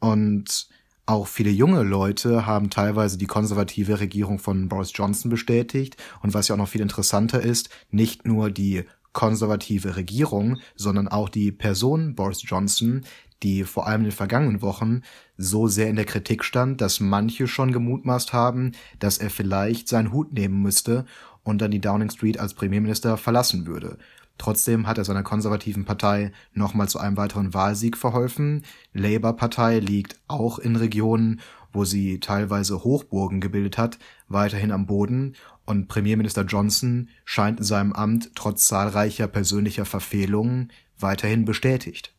Und 0.00 0.66
auch 1.06 1.28
viele 1.28 1.50
junge 1.50 1.84
Leute 1.84 2.44
haben 2.44 2.70
teilweise 2.70 3.16
die 3.16 3.26
konservative 3.26 4.00
Regierung 4.00 4.40
von 4.40 4.68
Boris 4.68 4.90
Johnson 4.92 5.30
bestätigt. 5.30 5.96
Und 6.24 6.34
was 6.34 6.48
ja 6.48 6.56
auch 6.56 6.58
noch 6.58 6.68
viel 6.68 6.80
interessanter 6.80 7.40
ist, 7.40 7.70
nicht 7.92 8.26
nur 8.26 8.50
die 8.50 8.82
konservative 9.12 9.94
Regierung, 9.94 10.58
sondern 10.74 11.06
auch 11.06 11.28
die 11.28 11.52
Person 11.52 12.16
Boris 12.16 12.42
Johnson, 12.42 13.04
die 13.42 13.64
vor 13.64 13.86
allem 13.86 14.02
in 14.02 14.08
den 14.08 14.12
vergangenen 14.12 14.62
Wochen 14.62 15.02
so 15.36 15.68
sehr 15.68 15.88
in 15.88 15.96
der 15.96 16.04
Kritik 16.04 16.44
stand, 16.44 16.80
dass 16.80 17.00
manche 17.00 17.48
schon 17.48 17.72
gemutmaßt 17.72 18.32
haben, 18.32 18.72
dass 18.98 19.18
er 19.18 19.30
vielleicht 19.30 19.88
seinen 19.88 20.12
Hut 20.12 20.32
nehmen 20.32 20.62
müsste 20.62 21.06
und 21.42 21.60
dann 21.60 21.70
die 21.70 21.80
Downing 21.80 22.10
Street 22.10 22.38
als 22.38 22.54
Premierminister 22.54 23.16
verlassen 23.16 23.66
würde. 23.66 23.98
Trotzdem 24.38 24.86
hat 24.86 24.96
er 24.96 25.04
seiner 25.04 25.22
konservativen 25.22 25.84
Partei 25.84 26.32
nochmal 26.54 26.88
zu 26.88 26.98
einem 26.98 27.18
weiteren 27.18 27.52
Wahlsieg 27.52 27.98
verholfen. 27.98 28.64
Labour-Partei 28.94 29.80
liegt 29.80 30.18
auch 30.28 30.58
in 30.58 30.76
Regionen, 30.76 31.40
wo 31.74 31.84
sie 31.84 32.20
teilweise 32.20 32.82
Hochburgen 32.82 33.40
gebildet 33.40 33.76
hat, 33.76 33.98
weiterhin 34.28 34.72
am 34.72 34.86
Boden 34.86 35.34
und 35.66 35.88
Premierminister 35.88 36.42
Johnson 36.42 37.10
scheint 37.24 37.58
in 37.58 37.64
seinem 37.64 37.92
Amt 37.92 38.30
trotz 38.34 38.66
zahlreicher 38.66 39.28
persönlicher 39.28 39.84
Verfehlungen 39.84 40.72
weiterhin 40.98 41.44
bestätigt. 41.44 42.14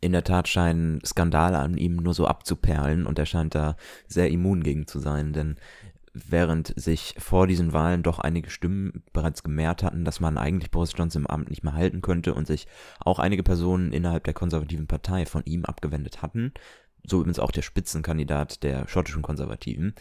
In 0.00 0.12
der 0.12 0.24
Tat 0.24 0.48
scheinen 0.48 1.00
Skandale 1.04 1.58
an 1.58 1.76
ihm 1.76 1.96
nur 1.96 2.14
so 2.14 2.26
abzuperlen 2.26 3.06
und 3.06 3.18
er 3.18 3.26
scheint 3.26 3.54
da 3.54 3.76
sehr 4.06 4.30
immun 4.30 4.62
gegen 4.62 4.86
zu 4.86 4.98
sein, 4.98 5.32
denn 5.32 5.56
während 6.12 6.72
sich 6.76 7.14
vor 7.18 7.46
diesen 7.46 7.72
Wahlen 7.72 8.02
doch 8.02 8.18
einige 8.18 8.50
Stimmen 8.50 9.02
bereits 9.12 9.42
gemehrt 9.42 9.82
hatten, 9.82 10.04
dass 10.04 10.20
man 10.20 10.38
eigentlich 10.38 10.70
Boris 10.70 10.92
Johnson 10.96 11.22
im 11.22 11.26
Amt 11.26 11.50
nicht 11.50 11.62
mehr 11.62 11.74
halten 11.74 12.00
könnte 12.00 12.34
und 12.34 12.46
sich 12.46 12.66
auch 13.00 13.18
einige 13.18 13.42
Personen 13.42 13.92
innerhalb 13.92 14.24
der 14.24 14.34
konservativen 14.34 14.86
Partei 14.86 15.26
von 15.26 15.42
ihm 15.44 15.64
abgewendet 15.64 16.22
hatten, 16.22 16.52
so 17.04 17.18
übrigens 17.18 17.38
auch 17.38 17.50
der 17.50 17.62
Spitzenkandidat 17.62 18.62
der 18.62 18.88
schottischen 18.88 19.22
Konservativen, 19.22 19.94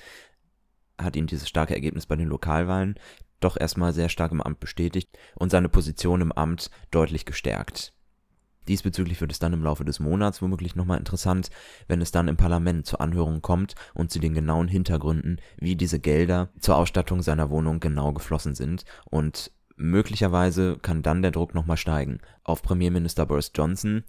hat 0.97 1.15
ihn 1.15 1.27
dieses 1.27 1.49
starke 1.49 1.75
Ergebnis 1.75 2.05
bei 2.05 2.15
den 2.15 2.29
Lokalwahlen 2.29 2.95
doch 3.41 3.57
erstmal 3.59 3.93
sehr 3.93 4.09
stark 4.09 4.31
im 4.31 4.41
Amt 4.41 4.59
bestätigt 4.59 5.09
und 5.35 5.51
seine 5.51 5.69
Position 5.69 6.21
im 6.21 6.31
Amt 6.31 6.71
deutlich 6.91 7.25
gestärkt. 7.25 7.94
Diesbezüglich 8.67 9.21
wird 9.21 9.31
es 9.31 9.39
dann 9.39 9.53
im 9.53 9.63
Laufe 9.63 9.85
des 9.85 9.99
Monats 9.99 10.41
womöglich 10.41 10.75
nochmal 10.75 10.97
interessant, 10.97 11.49
wenn 11.87 12.01
es 12.01 12.11
dann 12.11 12.27
im 12.27 12.37
Parlament 12.37 12.85
zur 12.85 13.01
Anhörung 13.01 13.41
kommt 13.41 13.75
und 13.93 14.11
zu 14.11 14.19
den 14.19 14.33
genauen 14.33 14.67
Hintergründen, 14.67 15.39
wie 15.57 15.75
diese 15.75 15.99
Gelder 15.99 16.49
zur 16.59 16.77
Ausstattung 16.77 17.21
seiner 17.21 17.49
Wohnung 17.49 17.79
genau 17.79 18.13
geflossen 18.13 18.55
sind 18.55 18.85
und 19.05 19.51
möglicherweise 19.75 20.77
kann 20.81 21.01
dann 21.01 21.21
der 21.21 21.31
Druck 21.31 21.53
nochmal 21.53 21.77
steigen 21.77 22.19
auf 22.43 22.61
Premierminister 22.61 23.25
Boris 23.25 23.51
Johnson. 23.53 24.03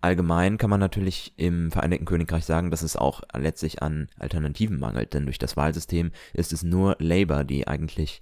Allgemein 0.00 0.58
kann 0.58 0.68
man 0.68 0.80
natürlich 0.80 1.32
im 1.38 1.70
Vereinigten 1.70 2.04
Königreich 2.04 2.44
sagen, 2.44 2.70
dass 2.70 2.82
es 2.82 2.94
auch 2.94 3.22
letztlich 3.34 3.82
an 3.82 4.08
Alternativen 4.18 4.78
mangelt, 4.78 5.14
denn 5.14 5.24
durch 5.24 5.38
das 5.38 5.56
Wahlsystem 5.56 6.10
ist 6.34 6.52
es 6.52 6.62
nur 6.62 6.96
Labour, 6.98 7.44
die 7.44 7.66
eigentlich 7.66 8.20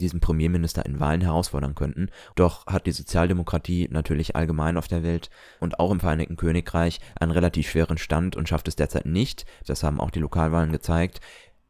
diesen 0.00 0.20
Premierminister 0.20 0.84
in 0.84 0.98
Wahlen 0.98 1.20
herausfordern 1.20 1.76
könnten. 1.76 2.10
Doch 2.34 2.66
hat 2.66 2.86
die 2.86 2.92
Sozialdemokratie 2.92 3.88
natürlich 3.90 4.34
allgemein 4.34 4.76
auf 4.76 4.88
der 4.88 5.04
Welt 5.04 5.30
und 5.60 5.78
auch 5.78 5.92
im 5.92 6.00
Vereinigten 6.00 6.36
Königreich 6.36 7.00
einen 7.18 7.30
relativ 7.30 7.70
schweren 7.70 7.98
Stand 7.98 8.34
und 8.34 8.48
schafft 8.48 8.66
es 8.66 8.76
derzeit 8.76 9.06
nicht, 9.06 9.46
das 9.66 9.82
haben 9.82 10.00
auch 10.00 10.10
die 10.10 10.18
Lokalwahlen 10.18 10.72
gezeigt, 10.72 11.20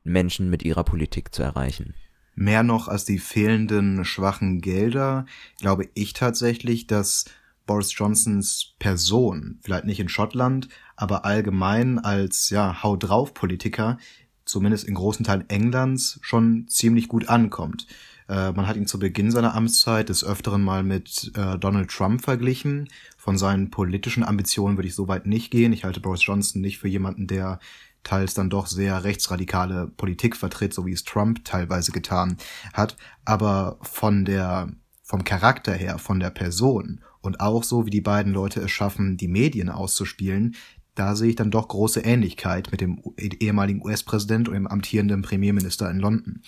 Menschen 0.04 0.48
mit 0.48 0.62
ihrer 0.62 0.84
Politik 0.84 1.34
zu 1.34 1.42
erreichen. 1.42 1.94
Mehr 2.34 2.62
noch 2.62 2.88
als 2.88 3.04
die 3.04 3.18
fehlenden 3.18 4.04
schwachen 4.04 4.60
Gelder 4.60 5.26
glaube 5.58 5.88
ich 5.94 6.14
tatsächlich, 6.14 6.86
dass 6.86 7.26
Boris 7.66 7.96
Johnsons 7.96 8.74
Person, 8.78 9.58
vielleicht 9.62 9.84
nicht 9.84 10.00
in 10.00 10.08
Schottland, 10.08 10.68
aber 10.96 11.24
allgemein 11.24 11.98
als 11.98 12.50
ja 12.50 12.82
Hau 12.82 12.96
drauf 12.96 13.34
Politiker, 13.34 13.98
zumindest 14.44 14.88
in 14.88 14.94
großen 14.94 15.24
Teilen 15.24 15.48
Englands 15.48 16.18
schon 16.22 16.66
ziemlich 16.68 17.08
gut 17.08 17.28
ankommt. 17.28 17.86
Äh, 18.30 18.52
man 18.52 18.68
hat 18.68 18.76
ihn 18.76 18.86
zu 18.86 19.00
Beginn 19.00 19.32
seiner 19.32 19.54
Amtszeit 19.54 20.08
des 20.08 20.22
Öfteren 20.24 20.62
mal 20.62 20.84
mit 20.84 21.32
äh, 21.34 21.58
Donald 21.58 21.90
Trump 21.90 22.22
verglichen. 22.22 22.88
Von 23.16 23.36
seinen 23.36 23.70
politischen 23.70 24.22
Ambitionen 24.22 24.78
würde 24.78 24.86
ich 24.86 24.94
so 24.94 25.08
weit 25.08 25.26
nicht 25.26 25.50
gehen. 25.50 25.72
Ich 25.72 25.82
halte 25.82 25.98
Boris 25.98 26.24
Johnson 26.24 26.62
nicht 26.62 26.78
für 26.78 26.86
jemanden, 26.86 27.26
der 27.26 27.58
teils 28.04 28.32
dann 28.32 28.48
doch 28.48 28.68
sehr 28.68 29.02
rechtsradikale 29.02 29.88
Politik 29.88 30.36
vertritt, 30.36 30.72
so 30.72 30.86
wie 30.86 30.92
es 30.92 31.02
Trump 31.02 31.44
teilweise 31.44 31.90
getan 31.90 32.36
hat. 32.72 32.96
Aber 33.24 33.78
von 33.82 34.24
der, 34.24 34.70
vom 35.02 35.24
Charakter 35.24 35.74
her, 35.74 35.98
von 35.98 36.20
der 36.20 36.30
Person 36.30 37.00
und 37.20 37.40
auch 37.40 37.64
so, 37.64 37.84
wie 37.84 37.90
die 37.90 38.00
beiden 38.00 38.32
Leute 38.32 38.60
es 38.60 38.70
schaffen, 38.70 39.16
die 39.16 39.28
Medien 39.28 39.68
auszuspielen, 39.68 40.54
da 41.00 41.16
sehe 41.16 41.30
ich 41.30 41.36
dann 41.36 41.50
doch 41.50 41.66
große 41.66 42.00
Ähnlichkeit 42.00 42.70
mit 42.72 42.82
dem 42.82 43.00
ehemaligen 43.16 43.82
US-Präsident 43.82 44.48
und 44.48 44.54
dem 44.54 44.66
amtierenden 44.66 45.22
Premierminister 45.22 45.90
in 45.90 45.98
London. 45.98 46.42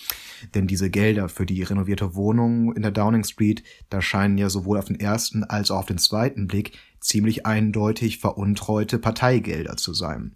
Denn 0.53 0.67
diese 0.67 0.91
Gelder 0.91 1.27
für 1.27 1.47
die 1.47 1.63
renovierte 1.63 2.13
Wohnung 2.13 2.71
in 2.75 2.83
der 2.83 2.91
Downing 2.91 3.23
Street, 3.23 3.63
da 3.89 3.99
scheinen 3.99 4.37
ja 4.37 4.51
sowohl 4.51 4.77
auf 4.77 4.85
den 4.85 4.99
ersten 4.99 5.43
als 5.43 5.71
auch 5.71 5.79
auf 5.79 5.85
den 5.87 5.97
zweiten 5.97 6.45
Blick 6.45 6.77
ziemlich 6.99 7.47
eindeutig 7.47 8.19
veruntreute 8.19 8.99
Parteigelder 8.99 9.75
zu 9.75 9.95
sein. 9.95 10.35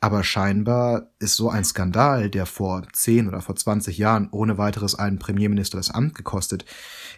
Aber 0.00 0.22
scheinbar 0.22 1.10
ist 1.18 1.34
so 1.34 1.50
ein 1.50 1.64
Skandal, 1.64 2.30
der 2.30 2.46
vor 2.46 2.86
10 2.92 3.26
oder 3.26 3.40
vor 3.40 3.56
20 3.56 3.98
Jahren 3.98 4.28
ohne 4.30 4.56
weiteres 4.56 4.94
einen 4.94 5.18
Premierminister 5.18 5.76
das 5.76 5.90
Amt 5.90 6.14
gekostet 6.14 6.64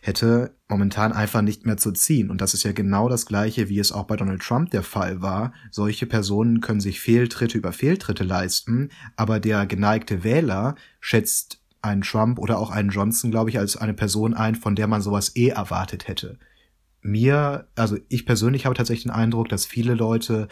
hätte, 0.00 0.56
momentan 0.66 1.12
einfach 1.12 1.42
nicht 1.42 1.66
mehr 1.66 1.76
zu 1.76 1.92
ziehen. 1.92 2.30
Und 2.30 2.40
das 2.40 2.54
ist 2.54 2.62
ja 2.62 2.72
genau 2.72 3.10
das 3.10 3.26
gleiche, 3.26 3.68
wie 3.68 3.78
es 3.78 3.92
auch 3.92 4.04
bei 4.04 4.16
Donald 4.16 4.40
Trump 4.40 4.70
der 4.70 4.82
Fall 4.82 5.20
war. 5.20 5.52
Solche 5.70 6.06
Personen 6.06 6.62
können 6.62 6.80
sich 6.80 7.00
Fehltritte 7.00 7.58
über 7.58 7.72
Fehltritte 7.72 8.24
leisten, 8.24 8.88
aber 9.14 9.40
der 9.40 9.66
geneigte 9.66 10.24
Wähler 10.24 10.74
schätzt 11.00 11.60
einen 11.82 12.00
Trump 12.00 12.38
oder 12.38 12.58
auch 12.58 12.70
einen 12.70 12.88
Johnson, 12.88 13.30
glaube 13.30 13.50
ich, 13.50 13.58
als 13.58 13.76
eine 13.76 13.94
Person 13.94 14.32
ein, 14.32 14.54
von 14.54 14.74
der 14.74 14.86
man 14.86 15.02
sowas 15.02 15.36
eh 15.36 15.48
erwartet 15.48 16.08
hätte 16.08 16.38
mir, 17.02 17.68
also 17.76 17.96
ich 18.08 18.26
persönlich 18.26 18.66
habe 18.66 18.74
tatsächlich 18.74 19.04
den 19.04 19.12
Eindruck, 19.12 19.48
dass 19.48 19.66
viele 19.66 19.94
Leute 19.94 20.48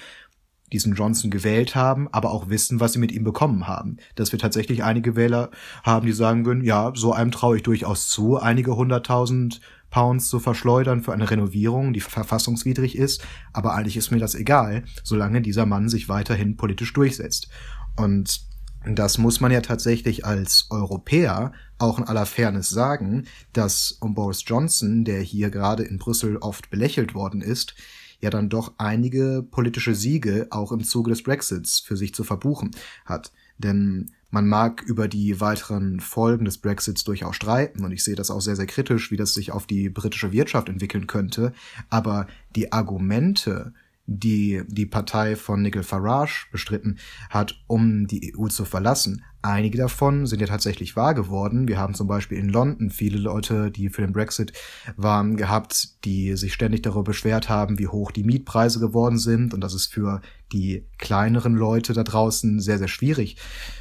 diesen 0.72 0.94
Johnson 0.94 1.30
gewählt 1.30 1.74
haben, 1.74 2.08
aber 2.12 2.30
auch 2.30 2.48
wissen, 2.48 2.80
was 2.80 2.92
sie 2.92 2.98
mit 2.98 3.12
ihm 3.12 3.24
bekommen 3.24 3.66
haben. 3.66 3.98
Dass 4.14 4.32
wir 4.32 4.38
tatsächlich 4.38 4.84
einige 4.84 5.16
Wähler 5.16 5.50
haben, 5.82 6.06
die 6.06 6.12
sagen 6.12 6.44
würden, 6.44 6.64
ja, 6.64 6.92
so 6.94 7.12
einem 7.12 7.30
traue 7.30 7.56
ich 7.56 7.62
durchaus 7.62 8.08
zu, 8.08 8.38
einige 8.38 8.76
hunderttausend 8.76 9.60
Pounds 9.90 10.28
zu 10.28 10.38
verschleudern 10.38 11.02
für 11.02 11.12
eine 11.12 11.30
Renovierung, 11.30 11.92
die 11.92 12.00
verfassungswidrig 12.00 12.96
ist, 12.96 13.24
aber 13.52 13.74
eigentlich 13.74 13.96
ist 13.96 14.10
mir 14.10 14.18
das 14.18 14.34
egal, 14.34 14.84
solange 15.02 15.40
dieser 15.40 15.66
Mann 15.66 15.88
sich 15.88 16.08
weiterhin 16.08 16.56
politisch 16.56 16.92
durchsetzt. 16.92 17.48
Und 17.96 18.42
das 18.84 19.18
muss 19.18 19.40
man 19.40 19.50
ja 19.50 19.60
tatsächlich 19.60 20.24
als 20.24 20.66
Europäer 20.70 21.52
auch 21.78 21.98
in 21.98 22.04
aller 22.04 22.26
Fairness 22.26 22.68
sagen, 22.68 23.24
dass 23.52 23.92
um 24.00 24.14
Boris 24.14 24.44
Johnson, 24.46 25.04
der 25.04 25.20
hier 25.20 25.50
gerade 25.50 25.82
in 25.82 25.98
Brüssel 25.98 26.36
oft 26.36 26.70
belächelt 26.70 27.14
worden 27.14 27.40
ist, 27.40 27.74
ja 28.20 28.30
dann 28.30 28.48
doch 28.48 28.72
einige 28.78 29.46
politische 29.48 29.94
Siege 29.94 30.48
auch 30.50 30.72
im 30.72 30.82
Zuge 30.82 31.10
des 31.10 31.22
Brexits 31.22 31.80
für 31.80 31.96
sich 31.96 32.14
zu 32.14 32.24
verbuchen 32.24 32.70
hat. 33.04 33.32
Denn 33.58 34.10
man 34.30 34.46
mag 34.46 34.82
über 34.82 35.08
die 35.08 35.40
weiteren 35.40 36.00
Folgen 36.00 36.44
des 36.44 36.58
Brexits 36.58 37.04
durchaus 37.04 37.36
streiten 37.36 37.84
und 37.84 37.92
ich 37.92 38.04
sehe 38.04 38.14
das 38.14 38.30
auch 38.30 38.40
sehr, 38.40 38.56
sehr 38.56 38.66
kritisch, 38.66 39.10
wie 39.10 39.16
das 39.16 39.34
sich 39.34 39.52
auf 39.52 39.66
die 39.66 39.88
britische 39.88 40.32
Wirtschaft 40.32 40.68
entwickeln 40.68 41.06
könnte. 41.06 41.52
Aber 41.88 42.26
die 42.54 42.72
Argumente, 42.72 43.72
die 44.06 44.62
die 44.66 44.86
Partei 44.86 45.36
von 45.36 45.62
Nigel 45.62 45.82
Farage 45.82 46.46
bestritten 46.50 46.98
hat, 47.30 47.62
um 47.66 48.06
die 48.06 48.34
EU 48.36 48.48
zu 48.48 48.64
verlassen. 48.64 49.22
Einige 49.40 49.78
davon 49.78 50.26
sind 50.26 50.40
ja 50.40 50.48
tatsächlich 50.48 50.96
wahr 50.96 51.14
geworden. 51.14 51.68
Wir 51.68 51.78
haben 51.78 51.94
zum 51.94 52.08
Beispiel 52.08 52.38
in 52.38 52.48
London 52.48 52.90
viele 52.90 53.18
Leute, 53.18 53.70
die 53.70 53.88
für 53.88 54.02
den 54.02 54.12
Brexit 54.12 54.52
waren, 54.96 55.36
gehabt, 55.36 56.04
die 56.04 56.36
sich 56.36 56.52
ständig 56.52 56.82
darüber 56.82 57.04
beschwert 57.04 57.48
haben, 57.48 57.78
wie 57.78 57.86
hoch 57.86 58.10
die 58.10 58.24
Mietpreise 58.24 58.80
geworden 58.80 59.16
sind 59.16 59.54
und 59.54 59.60
dass 59.60 59.74
es 59.74 59.86
für 59.86 60.22
die 60.52 60.86
kleineren 60.98 61.54
Leute 61.54 61.92
da 61.92 62.02
draußen 62.02 62.58
sehr, 62.58 62.78
sehr 62.78 62.88
schwierig 62.88 63.36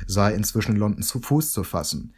sei, 0.06 0.34
inzwischen 0.34 0.74
in 0.74 0.78
London 0.78 1.02
zu 1.02 1.20
Fuß 1.20 1.52
zu 1.52 1.64
fassen. 1.64 2.14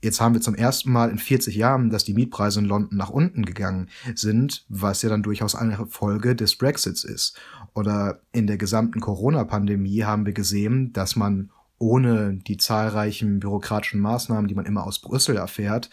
Jetzt 0.00 0.20
haben 0.20 0.34
wir 0.34 0.40
zum 0.40 0.54
ersten 0.54 0.92
Mal 0.92 1.10
in 1.10 1.18
40 1.18 1.56
Jahren, 1.56 1.90
dass 1.90 2.04
die 2.04 2.14
Mietpreise 2.14 2.60
in 2.60 2.66
London 2.66 2.96
nach 2.96 3.10
unten 3.10 3.44
gegangen 3.44 3.88
sind, 4.14 4.64
was 4.68 5.02
ja 5.02 5.08
dann 5.08 5.24
durchaus 5.24 5.56
eine 5.56 5.86
Folge 5.86 6.36
des 6.36 6.54
Brexits 6.54 7.02
ist. 7.02 7.36
Oder 7.74 8.20
in 8.30 8.46
der 8.46 8.58
gesamten 8.58 9.00
Corona-Pandemie 9.00 10.04
haben 10.04 10.24
wir 10.24 10.34
gesehen, 10.34 10.92
dass 10.92 11.16
man 11.16 11.50
ohne 11.78 12.34
die 12.34 12.56
zahlreichen 12.56 13.40
bürokratischen 13.40 14.00
Maßnahmen, 14.00 14.48
die 14.48 14.54
man 14.54 14.66
immer 14.66 14.86
aus 14.86 15.00
Brüssel 15.00 15.36
erfährt, 15.36 15.90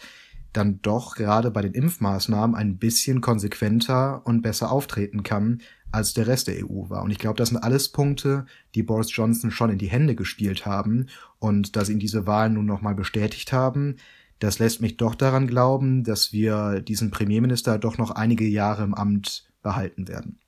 dann 0.52 0.80
doch 0.82 1.16
gerade 1.16 1.50
bei 1.50 1.62
den 1.62 1.74
Impfmaßnahmen 1.74 2.54
ein 2.56 2.78
bisschen 2.78 3.20
konsequenter 3.20 4.24
und 4.24 4.42
besser 4.42 4.70
auftreten 4.70 5.22
kann, 5.22 5.60
als 5.90 6.14
der 6.14 6.26
Rest 6.26 6.48
der 6.48 6.64
EU 6.64 6.88
war. 6.88 7.02
Und 7.02 7.10
ich 7.10 7.18
glaube, 7.18 7.36
das 7.36 7.50
sind 7.50 7.58
alles 7.58 7.90
Punkte, 7.90 8.46
die 8.74 8.82
Boris 8.82 9.14
Johnson 9.14 9.50
schon 9.50 9.70
in 9.70 9.78
die 9.78 9.90
Hände 9.90 10.14
gespielt 10.14 10.64
haben 10.64 11.06
und 11.38 11.76
dass 11.76 11.88
ihn 11.88 11.98
diese 11.98 12.26
Wahlen 12.26 12.54
nun 12.54 12.66
nochmal 12.66 12.94
bestätigt 12.94 13.52
haben. 13.52 13.96
Das 14.38 14.58
lässt 14.58 14.80
mich 14.80 14.96
doch 14.96 15.14
daran 15.14 15.46
glauben, 15.46 16.04
dass 16.04 16.32
wir 16.32 16.80
diesen 16.80 17.10
Premierminister 17.10 17.78
doch 17.78 17.98
noch 17.98 18.10
einige 18.10 18.46
Jahre 18.46 18.82
im 18.84 18.94
Amt 18.94 19.48
behalten 19.62 20.08
werden. 20.08 20.38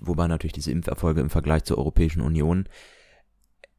Wobei 0.00 0.26
natürlich 0.26 0.52
diese 0.52 0.72
Impferfolge 0.72 1.20
im 1.20 1.30
Vergleich 1.30 1.64
zur 1.64 1.78
Europäischen 1.78 2.20
Union 2.20 2.68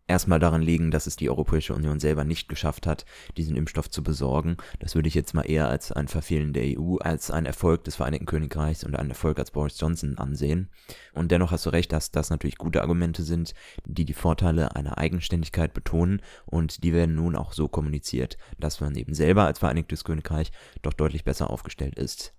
erstmal 0.07 0.39
daran 0.39 0.61
liegen, 0.61 0.91
dass 0.91 1.07
es 1.07 1.15
die 1.15 1.29
Europäische 1.29 1.73
Union 1.73 1.99
selber 1.99 2.23
nicht 2.23 2.49
geschafft 2.49 2.87
hat, 2.87 3.05
diesen 3.35 3.55
Impfstoff 3.55 3.89
zu 3.89 4.03
besorgen. 4.03 4.57
Das 4.79 4.95
würde 4.95 5.07
ich 5.07 5.13
jetzt 5.13 5.33
mal 5.33 5.43
eher 5.43 5.69
als 5.69 5.91
ein 5.91 6.07
Verfehlen 6.07 6.53
der 6.53 6.79
EU, 6.79 6.97
als 6.97 7.29
ein 7.29 7.45
Erfolg 7.45 7.83
des 7.83 7.97
Vereinigten 7.97 8.25
Königreichs 8.25 8.83
und 8.83 8.95
einen 8.95 9.09
Erfolg 9.09 9.37
als 9.39 9.51
Boris 9.51 9.79
Johnson 9.79 10.17
ansehen. 10.17 10.69
Und 11.13 11.31
dennoch 11.31 11.51
hast 11.51 11.65
du 11.65 11.69
recht, 11.69 11.91
dass 11.91 12.11
das 12.11 12.29
natürlich 12.29 12.57
gute 12.57 12.81
Argumente 12.81 13.23
sind, 13.23 13.53
die 13.85 14.05
die 14.05 14.13
Vorteile 14.13 14.75
einer 14.75 14.97
Eigenständigkeit 14.97 15.73
betonen 15.73 16.21
und 16.45 16.83
die 16.83 16.93
werden 16.93 17.15
nun 17.15 17.35
auch 17.35 17.53
so 17.53 17.67
kommuniziert, 17.67 18.37
dass 18.57 18.79
man 18.81 18.95
eben 18.95 19.13
selber 19.13 19.45
als 19.45 19.59
Vereinigtes 19.59 20.03
Königreich 20.03 20.51
doch 20.81 20.93
deutlich 20.93 21.23
besser 21.23 21.49
aufgestellt 21.49 21.95
ist. 21.95 22.33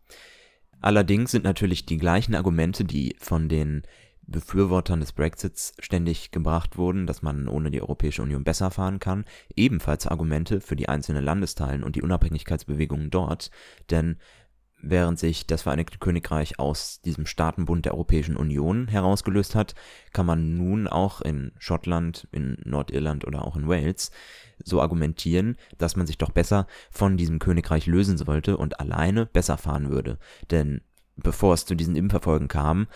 Allerdings 0.81 1.33
sind 1.33 1.45
natürlich 1.45 1.87
die 1.87 1.97
gleichen 1.97 2.35
Argumente, 2.35 2.85
die 2.85 3.17
von 3.19 3.49
den 3.49 3.83
Befürwortern 4.29 5.01
des 5.01 5.13
Brexits 5.13 5.73
ständig 5.79 6.31
gebracht 6.31 6.77
wurden, 6.77 7.07
dass 7.07 7.23
man 7.23 7.49
ohne 7.49 7.71
die 7.71 7.81
Europäische 7.81 8.23
Union 8.23 8.45
besser 8.45 8.71
fahren 8.71 9.01
kann, 9.01 9.25
ebenfalls 9.57 10.07
Argumente 10.07 10.61
für 10.61 10.77
die 10.77 10.89
einzelnen 10.89 11.25
Landesteilen 11.25 11.83
und 11.83 11.97
die 11.97 12.03
Unabhängigkeitsbewegungen 12.03 13.11
dort, 13.11 13.51
denn 13.91 14.19
während 14.81 15.19
sich 15.19 15.47
das 15.47 15.63
Vereinigte 15.63 15.99
Königreich 15.99 16.59
aus 16.59 17.01
diesem 17.01 17.27
Staatenbund 17.27 17.85
der 17.85 17.95
Europäischen 17.95 18.37
Union 18.37 18.87
herausgelöst 18.87 19.55
hat, 19.55 19.75
kann 20.13 20.27
man 20.27 20.57
nun 20.57 20.87
auch 20.87 21.21
in 21.21 21.53
Schottland, 21.59 22.29
in 22.31 22.59
Nordirland 22.65 23.27
oder 23.27 23.45
auch 23.45 23.57
in 23.57 23.67
Wales 23.67 24.13
so 24.63 24.81
argumentieren, 24.81 25.57
dass 25.79 25.97
man 25.97 26.07
sich 26.07 26.19
doch 26.19 26.31
besser 26.31 26.67
von 26.91 27.17
diesem 27.17 27.39
Königreich 27.39 27.87
lösen 27.87 28.19
sollte 28.19 28.57
und 28.57 28.79
alleine 28.79 29.27
besser 29.27 29.57
fahren 29.57 29.91
würde. 29.91 30.19
Denn 30.51 30.83
bevor 31.17 31.55
es 31.55 31.67
zu 31.67 31.75
diesen 31.75 31.97
Impfverfolgen 31.97 32.49
kam, 32.49 32.87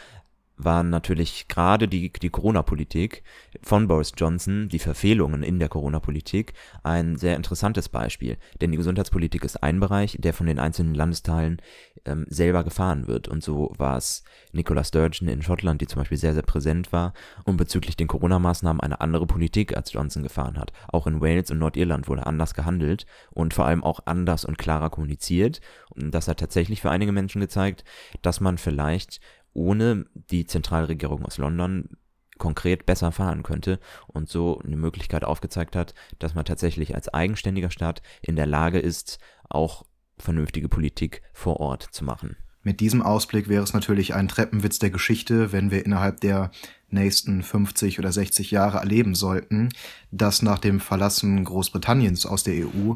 waren 0.64 0.90
natürlich 0.90 1.48
gerade 1.48 1.88
die, 1.88 2.12
die 2.12 2.30
Corona-Politik 2.30 3.22
von 3.62 3.88
Boris 3.88 4.12
Johnson, 4.16 4.68
die 4.68 4.78
Verfehlungen 4.78 5.42
in 5.42 5.58
der 5.58 5.68
Corona-Politik, 5.68 6.54
ein 6.82 7.16
sehr 7.16 7.36
interessantes 7.36 7.88
Beispiel. 7.88 8.36
Denn 8.60 8.70
die 8.70 8.76
Gesundheitspolitik 8.76 9.44
ist 9.44 9.62
ein 9.62 9.80
Bereich, 9.80 10.16
der 10.20 10.34
von 10.34 10.46
den 10.46 10.58
einzelnen 10.58 10.94
Landesteilen 10.94 11.60
ähm, 12.04 12.26
selber 12.28 12.64
gefahren 12.64 13.06
wird. 13.06 13.28
Und 13.28 13.42
so 13.42 13.72
war 13.76 13.96
es 13.96 14.24
Nicola 14.52 14.84
Sturgeon 14.84 15.28
in 15.28 15.42
Schottland, 15.42 15.80
die 15.80 15.86
zum 15.86 16.00
Beispiel 16.00 16.18
sehr, 16.18 16.34
sehr 16.34 16.42
präsent 16.42 16.92
war 16.92 17.12
und 17.44 17.56
bezüglich 17.56 17.96
den 17.96 18.08
Corona-Maßnahmen 18.08 18.80
eine 18.80 19.00
andere 19.00 19.26
Politik 19.26 19.76
als 19.76 19.92
Johnson 19.92 20.22
gefahren 20.22 20.58
hat. 20.58 20.72
Auch 20.88 21.06
in 21.06 21.20
Wales 21.20 21.50
und 21.50 21.58
Nordirland 21.58 22.08
wurde 22.08 22.26
anders 22.26 22.54
gehandelt 22.54 23.06
und 23.30 23.54
vor 23.54 23.66
allem 23.66 23.84
auch 23.84 24.00
anders 24.04 24.44
und 24.44 24.58
klarer 24.58 24.90
kommuniziert. 24.90 25.60
Und 25.90 26.12
das 26.12 26.28
hat 26.28 26.40
tatsächlich 26.40 26.80
für 26.80 26.90
einige 26.90 27.12
Menschen 27.12 27.40
gezeigt, 27.40 27.84
dass 28.22 28.40
man 28.40 28.58
vielleicht 28.58 29.20
ohne 29.54 30.06
die 30.14 30.46
Zentralregierung 30.46 31.24
aus 31.24 31.38
London 31.38 31.90
konkret 32.38 32.86
besser 32.86 33.12
fahren 33.12 33.42
könnte 33.42 33.78
und 34.08 34.28
so 34.28 34.58
eine 34.58 34.76
Möglichkeit 34.76 35.24
aufgezeigt 35.24 35.76
hat, 35.76 35.94
dass 36.18 36.34
man 36.34 36.44
tatsächlich 36.44 36.94
als 36.94 37.08
eigenständiger 37.08 37.70
Staat 37.70 38.02
in 38.20 38.36
der 38.36 38.46
Lage 38.46 38.78
ist, 38.78 39.18
auch 39.48 39.84
vernünftige 40.18 40.68
Politik 40.68 41.22
vor 41.32 41.60
Ort 41.60 41.82
zu 41.82 42.04
machen. 42.04 42.36
Mit 42.64 42.80
diesem 42.80 43.02
Ausblick 43.02 43.48
wäre 43.48 43.64
es 43.64 43.74
natürlich 43.74 44.14
ein 44.14 44.28
Treppenwitz 44.28 44.78
der 44.78 44.90
Geschichte, 44.90 45.52
wenn 45.52 45.70
wir 45.70 45.84
innerhalb 45.84 46.20
der 46.20 46.52
nächsten 46.90 47.42
50 47.42 47.98
oder 47.98 48.12
60 48.12 48.52
Jahre 48.52 48.78
erleben 48.78 49.14
sollten, 49.14 49.70
dass 50.12 50.42
nach 50.42 50.60
dem 50.60 50.78
Verlassen 50.78 51.44
Großbritanniens 51.44 52.24
aus 52.24 52.44
der 52.44 52.66
EU 52.66 52.94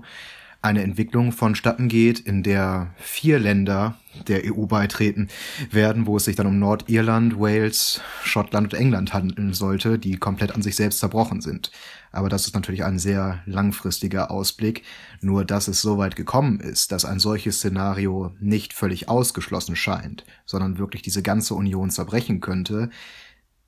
eine 0.62 0.82
Entwicklung 0.82 1.32
vonstatten 1.32 1.88
geht, 1.88 2.18
in 2.18 2.42
der 2.42 2.94
vier 2.96 3.38
Länder 3.38 3.96
der 4.26 4.42
EU 4.44 4.66
beitreten 4.66 5.28
werden, 5.70 6.06
wo 6.06 6.16
es 6.16 6.24
sich 6.24 6.36
dann 6.36 6.46
um 6.46 6.58
Nordirland, 6.58 7.38
Wales, 7.38 8.00
Schottland 8.24 8.72
und 8.72 8.80
England 8.80 9.12
handeln 9.12 9.52
sollte, 9.52 9.98
die 9.98 10.16
komplett 10.16 10.52
an 10.52 10.62
sich 10.62 10.74
selbst 10.76 10.98
zerbrochen 10.98 11.40
sind. 11.40 11.70
Aber 12.12 12.28
das 12.28 12.46
ist 12.46 12.54
natürlich 12.54 12.82
ein 12.84 12.98
sehr 12.98 13.42
langfristiger 13.46 14.30
Ausblick. 14.30 14.82
Nur 15.20 15.44
dass 15.44 15.68
es 15.68 15.82
so 15.82 15.98
weit 15.98 16.16
gekommen 16.16 16.60
ist, 16.60 16.90
dass 16.92 17.04
ein 17.04 17.18
solches 17.18 17.58
Szenario 17.58 18.34
nicht 18.40 18.72
völlig 18.72 19.08
ausgeschlossen 19.08 19.76
scheint, 19.76 20.24
sondern 20.46 20.78
wirklich 20.78 21.02
diese 21.02 21.22
ganze 21.22 21.54
Union 21.54 21.90
zerbrechen 21.90 22.40
könnte, 22.40 22.90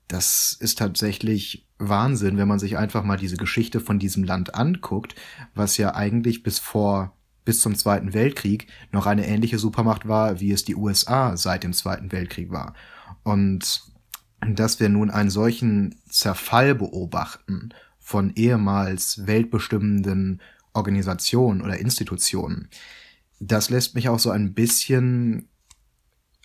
das 0.09 0.57
ist 0.59 0.79
tatsächlich 0.79 1.68
Wahnsinn, 1.79 2.37
wenn 2.37 2.49
man 2.49 2.59
sich 2.59 2.77
einfach 2.77 3.05
mal 3.05 3.17
diese 3.17 3.37
Geschichte 3.37 3.81
von 3.81 3.99
diesem 3.99 4.25
Land 4.25 4.55
anguckt, 4.55 5.15
was 5.55 5.77
ja 5.77 5.95
eigentlich 5.95 6.43
bis 6.43 6.59
vor 6.59 7.15
bis 7.45 7.61
zum 7.61 7.75
Zweiten 7.75 8.13
Weltkrieg 8.13 8.67
noch 8.93 9.07
eine 9.07 9.27
ähnliche 9.27 9.59
Supermacht 9.59 10.07
war, 10.07 10.39
wie 10.39 10.53
es 10.53 10.67
die 10.67 10.77
USA 10.77 11.35
seit 11.39 11.65
dem 11.65 11.73
Zweiten 11.73 12.13
Weltkrieg 12.13 12.51
war. 12.51 12.75
Und 13.23 13.85
dass 14.41 14.81
wir 14.81 14.91
nun 14.91 15.09
einen 15.09 15.31
solchen 15.31 15.95
Zerfall 16.11 16.75
beobachten 16.75 17.71
von 17.99 18.33
ehemals 18.35 19.27
weltbestimmenden 19.27 20.43
Organisationen 20.75 21.63
oder 21.63 21.79
Institutionen, 21.79 22.69
das 23.41 23.71
lässt 23.71 23.95
mich 23.95 24.11
auch 24.11 24.19
so 24.19 24.31
ein 24.31 24.53
bisschen 24.53 25.49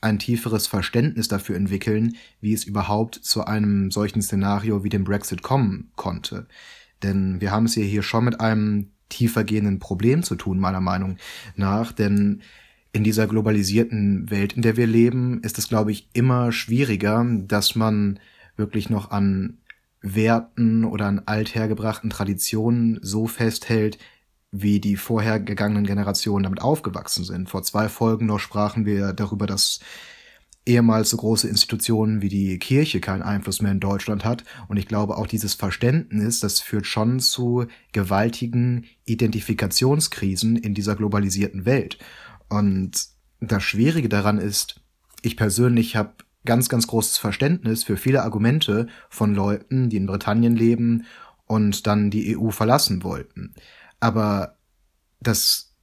ein 0.04 0.20
tieferes 0.20 0.68
Verständnis 0.68 1.28
dafür 1.28 1.56
entwickeln, 1.56 2.16
wie 2.42 2.54
es 2.54 2.64
überhaupt 2.64 3.16
zu 3.16 3.46
einem 3.46 3.92
solchen 3.92 4.22
Szenario 4.22 4.84
wie 4.84 4.90
dem 4.90 5.04
Brexit 5.04 5.42
kommen 5.42 5.92
konnte. 5.96 6.48
Denn 7.02 7.42
wir 7.42 7.52
haben 7.52 7.66
es 7.66 7.74
hier 7.74 8.04
schon 8.04 8.26
mit 8.26 8.40
einem 8.40 8.92
tiefergehenden 9.10 9.80
Problem 9.80 10.24
zu 10.24 10.36
tun, 10.36 10.60
meiner 10.60 10.82
Meinung 10.82 11.18
nach. 11.56 11.92
Denn 11.92 12.42
in 12.92 13.04
dieser 13.04 13.28
globalisierten 13.28 14.30
Welt, 14.30 14.54
in 14.54 14.62
der 14.62 14.78
wir 14.78 14.88
leben, 14.88 15.42
ist 15.42 15.58
es, 15.58 15.68
glaube 15.68 15.92
ich, 15.92 16.10
immer 16.14 16.52
schwieriger, 16.52 17.26
dass 17.48 17.76
man 17.76 18.20
wirklich 18.56 18.90
noch 18.90 19.12
an 19.12 19.58
Werten 20.02 20.84
oder 20.84 21.06
an 21.06 21.22
althergebrachten 21.26 22.10
Traditionen 22.10 23.00
so 23.02 23.26
festhält, 23.26 23.98
wie 24.54 24.80
die 24.80 24.96
vorhergegangenen 24.96 25.86
Generationen 25.86 26.44
damit 26.44 26.62
aufgewachsen 26.62 27.24
sind. 27.24 27.50
Vor 27.50 27.64
zwei 27.64 27.90
Folgen 27.90 28.28
noch 28.28 28.40
sprachen 28.40 28.86
wir 28.86 29.12
darüber, 29.12 29.48
dass 29.48 29.80
ehemals 30.66 31.10
so 31.10 31.18
große 31.18 31.50
Institutionen 31.50 32.22
wie 32.22 32.30
die 32.30 32.58
Kirche 32.60 33.02
keinen 33.02 33.24
Einfluss 33.24 33.62
mehr 33.62 33.72
in 33.72 33.80
Deutschland 33.80 34.24
hat. 34.24 34.44
Und 34.68 34.78
ich 34.78 34.88
glaube, 34.88 35.18
auch 35.18 35.28
dieses 35.28 35.56
Verständnis, 35.56 36.40
das 36.40 36.60
führt 36.60 36.86
schon 36.86 37.20
zu 37.20 37.66
gewaltigen 37.92 38.86
Identifikationskrisen 39.06 40.56
in 40.56 40.76
dieser 40.76 40.96
globalisierten 40.96 41.66
Welt. 41.66 41.98
Und 42.48 43.08
das 43.42 43.64
Schwierige 43.64 44.08
daran 44.08 44.38
ist, 44.38 44.82
ich 45.24 45.36
persönlich 45.36 45.96
habe 45.96 46.14
ganz, 46.46 46.70
ganz 46.70 46.86
großes 46.86 47.18
Verständnis 47.18 47.84
für 47.84 47.98
viele 47.98 48.22
Argumente 48.22 48.88
von 49.10 49.34
Leuten, 49.34 49.90
die 49.90 49.98
in 49.98 50.06
Britannien 50.06 50.56
leben 50.56 51.06
und 51.46 51.88
dann 51.88 52.12
die 52.12 52.38
EU 52.38 52.52
verlassen 52.52 53.04
wollten. 53.04 53.56
Aber 54.04 54.58
das 55.22 55.74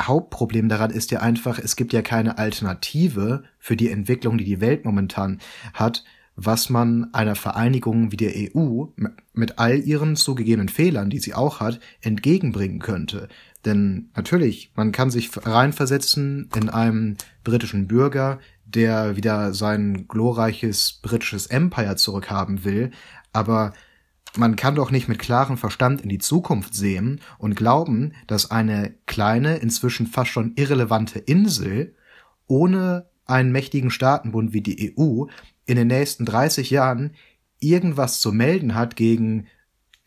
Hauptproblem 0.00 0.70
daran 0.70 0.90
ist 0.90 1.10
ja 1.10 1.20
einfach, 1.20 1.58
es 1.58 1.76
gibt 1.76 1.92
ja 1.92 2.00
keine 2.00 2.38
Alternative 2.38 3.42
für 3.58 3.76
die 3.76 3.90
Entwicklung, 3.90 4.38
die 4.38 4.46
die 4.46 4.62
Welt 4.62 4.86
momentan 4.86 5.38
hat, 5.74 6.02
was 6.34 6.70
man 6.70 7.12
einer 7.12 7.34
Vereinigung 7.34 8.10
wie 8.10 8.16
der 8.16 8.32
EU 8.34 8.86
mit 9.34 9.58
all 9.58 9.80
ihren 9.80 10.16
zugegebenen 10.16 10.70
Fehlern, 10.70 11.10
die 11.10 11.18
sie 11.18 11.34
auch 11.34 11.60
hat, 11.60 11.78
entgegenbringen 12.00 12.78
könnte. 12.78 13.28
Denn 13.66 14.08
natürlich, 14.16 14.72
man 14.74 14.90
kann 14.90 15.10
sich 15.10 15.28
reinversetzen 15.36 16.48
in 16.56 16.70
einem 16.70 17.18
britischen 17.44 17.86
Bürger, 17.86 18.38
der 18.64 19.14
wieder 19.18 19.52
sein 19.52 20.08
glorreiches 20.08 21.00
britisches 21.02 21.48
Empire 21.48 21.96
zurückhaben 21.96 22.64
will, 22.64 22.92
aber 23.34 23.74
man 24.38 24.56
kann 24.56 24.76
doch 24.76 24.90
nicht 24.90 25.08
mit 25.08 25.18
klarem 25.18 25.58
Verstand 25.58 26.00
in 26.00 26.08
die 26.08 26.18
Zukunft 26.18 26.74
sehen 26.74 27.20
und 27.38 27.56
glauben, 27.56 28.12
dass 28.26 28.50
eine 28.50 28.94
kleine, 29.06 29.56
inzwischen 29.56 30.06
fast 30.06 30.30
schon 30.30 30.52
irrelevante 30.54 31.18
Insel 31.18 31.94
ohne 32.46 33.06
einen 33.26 33.52
mächtigen 33.52 33.90
Staatenbund 33.90 34.52
wie 34.52 34.62
die 34.62 34.96
EU 34.96 35.24
in 35.66 35.76
den 35.76 35.88
nächsten 35.88 36.24
30 36.24 36.70
Jahren 36.70 37.14
irgendwas 37.60 38.20
zu 38.20 38.32
melden 38.32 38.74
hat 38.74 38.96
gegen 38.96 39.48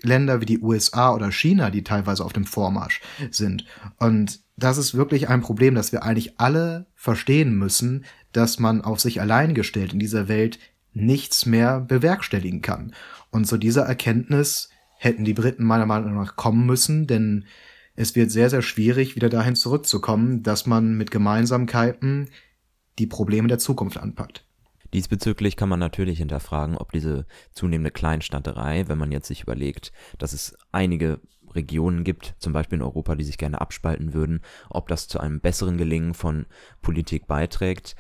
Länder 0.02 0.42
wie 0.42 0.46
die 0.46 0.60
USA 0.60 1.14
oder 1.14 1.32
China, 1.32 1.70
die 1.70 1.84
teilweise 1.84 2.26
auf 2.26 2.34
dem 2.34 2.46
Vormarsch 2.46 3.02
sind. 3.30 3.66
Und 3.98 4.40
das 4.58 4.78
ist 4.78 4.96
wirklich 4.96 5.30
ein 5.30 5.42
Problem, 5.42 5.76
dass 5.76 5.92
wir 5.92 6.04
eigentlich 6.04 6.40
alle 6.40 6.88
verstehen 6.96 7.56
müssen, 7.56 8.06
dass 8.32 8.60
man 8.60 8.82
auf 8.82 9.00
sich 9.00 9.22
allein 9.22 9.54
gestellt 9.54 9.94
in 9.94 10.00
dieser 10.00 10.28
Welt 10.28 10.58
nichts 10.94 11.46
mehr 11.46 11.80
bewerkstelligen 11.80 12.62
kann. 12.62 12.94
Und 13.32 13.46
zu 13.46 13.58
dieser 13.58 13.84
Erkenntnis 13.84 14.70
hätten 14.98 15.24
die 15.24 15.34
Briten 15.34 15.64
meiner 15.64 15.86
Meinung 15.86 16.16
nach 16.16 16.36
kommen 16.36 16.66
müssen, 16.66 17.08
denn 17.08 17.46
es 17.96 18.16
wird 18.16 18.32
sehr, 18.32 18.50
sehr 18.50 18.62
schwierig, 18.62 19.16
wieder 19.16 19.30
dahin 19.30 19.56
zurückzukommen, 19.56 20.44
dass 20.44 20.66
man 20.66 20.96
mit 20.96 21.12
Gemeinsamkeiten 21.12 22.30
die 23.00 23.08
Probleme 23.08 23.48
der 23.48 23.58
Zukunft 23.58 23.98
anpackt. 23.98 24.46
Diesbezüglich 24.94 25.56
kann 25.56 25.70
man 25.70 25.80
natürlich 25.80 26.20
hinterfragen, 26.20 26.78
ob 26.78 26.92
diese 26.92 27.26
zunehmende 27.54 27.92
Kleinstaaterei, 27.92 28.88
wenn 28.88 28.98
man 28.98 29.12
jetzt 29.12 29.28
sich 29.28 29.44
überlegt, 29.44 29.94
dass 30.18 30.34
es 30.34 30.58
einige 30.72 31.22
Regionen 31.52 32.04
gibt, 32.04 32.36
zum 32.40 32.54
Beispiel 32.54 32.78
in 32.78 32.84
Europa, 32.84 33.16
die 33.16 33.24
sich 33.24 33.38
gerne 33.38 33.62
abspalten 33.62 34.14
würden, 34.14 34.42
ob 34.70 34.88
das 34.88 35.08
zu 35.08 35.20
einem 35.20 35.40
besseren 35.40 35.78
Gelingen 35.78 36.14
von 36.14 36.46
Politik 36.82 37.28
beiträgt. 37.28 37.96